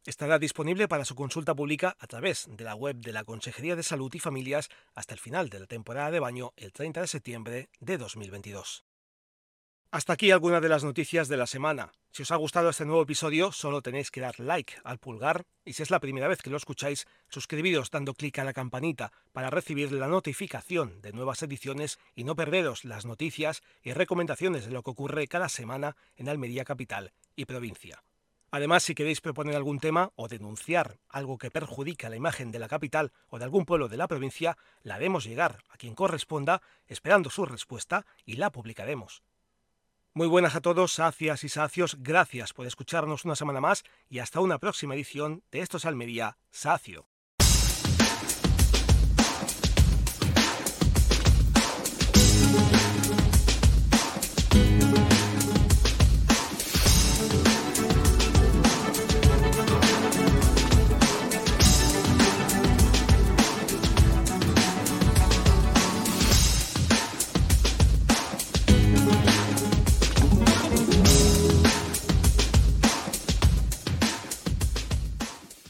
Estará 0.05 0.39
disponible 0.39 0.87
para 0.87 1.05
su 1.05 1.13
consulta 1.13 1.53
pública 1.53 1.95
a 1.99 2.07
través 2.07 2.47
de 2.49 2.63
la 2.63 2.73
web 2.73 2.95
de 2.95 3.13
la 3.13 3.23
Consejería 3.23 3.75
de 3.75 3.83
Salud 3.83 4.11
y 4.15 4.19
Familias 4.19 4.69
hasta 4.95 5.13
el 5.13 5.19
final 5.19 5.49
de 5.49 5.59
la 5.59 5.67
temporada 5.67 6.09
de 6.09 6.19
baño 6.19 6.53
el 6.55 6.71
30 6.71 7.01
de 7.01 7.07
septiembre 7.07 7.69
de 7.79 7.97
2022. 7.99 8.88
Hasta 9.91 10.13
aquí 10.13 10.29
algunas 10.29 10.61
de 10.61 10.69
las 10.69 10.83
noticias 10.83 11.29
de 11.29 11.37
la 11.37 11.47
semana. 11.47 11.91
Si 12.11 12.21
os 12.21 12.29
ha 12.29 12.35
gustado 12.35 12.69
este 12.69 12.85
nuevo 12.85 13.01
episodio, 13.01 13.51
solo 13.51 13.81
tenéis 13.81 14.11
que 14.11 14.21
dar 14.21 14.39
like 14.39 14.75
al 14.83 14.99
pulgar 14.99 15.47
y 15.65 15.73
si 15.73 15.81
es 15.81 15.89
la 15.89 15.99
primera 15.99 16.27
vez 16.27 16.43
que 16.43 16.51
lo 16.51 16.57
escucháis, 16.57 17.07
suscribiros 17.27 17.89
dando 17.89 18.13
clic 18.13 18.37
a 18.37 18.43
la 18.43 18.53
campanita 18.53 19.11
para 19.31 19.49
recibir 19.49 19.91
la 19.91 20.07
notificación 20.07 21.01
de 21.01 21.11
nuevas 21.11 21.41
ediciones 21.41 21.97
y 22.13 22.23
no 22.23 22.35
perderos 22.35 22.85
las 22.85 23.07
noticias 23.07 23.63
y 23.81 23.93
recomendaciones 23.93 24.67
de 24.67 24.71
lo 24.71 24.83
que 24.83 24.91
ocurre 24.91 25.27
cada 25.27 25.49
semana 25.49 25.95
en 26.17 26.29
Almería 26.29 26.65
Capital 26.65 27.11
y 27.35 27.45
provincia. 27.45 28.03
Además, 28.51 28.83
si 28.83 28.93
queréis 28.93 29.21
proponer 29.21 29.55
algún 29.55 29.79
tema 29.79 30.11
o 30.15 30.27
denunciar 30.27 30.99
algo 31.09 31.39
que 31.39 31.49
perjudica 31.49 32.09
la 32.09 32.15
imagen 32.15 32.51
de 32.51 32.59
la 32.59 32.67
capital 32.67 33.11
o 33.29 33.39
de 33.39 33.45
algún 33.45 33.65
pueblo 33.65 33.87
de 33.87 33.97
la 33.97 34.07
provincia, 34.07 34.55
la 34.83 34.95
haremos 34.95 35.23
llegar 35.23 35.63
a 35.69 35.77
quien 35.77 35.95
corresponda, 35.95 36.61
esperando 36.85 37.31
su 37.31 37.47
respuesta 37.47 38.05
y 38.23 38.35
la 38.35 38.51
publicaremos. 38.51 39.23
Muy 40.19 40.27
buenas 40.27 40.53
a 40.53 40.59
todos, 40.59 40.91
sacias 40.91 41.45
y 41.45 41.47
sacios, 41.47 41.95
gracias 41.97 42.51
por 42.51 42.67
escucharnos 42.67 43.23
una 43.23 43.37
semana 43.37 43.61
más 43.61 43.85
y 44.09 44.19
hasta 44.19 44.41
una 44.41 44.57
próxima 44.57 44.93
edición 44.93 45.43
de 45.49 45.61
Estos 45.61 45.85
Almería 45.85 46.37
Sacio. 46.51 47.07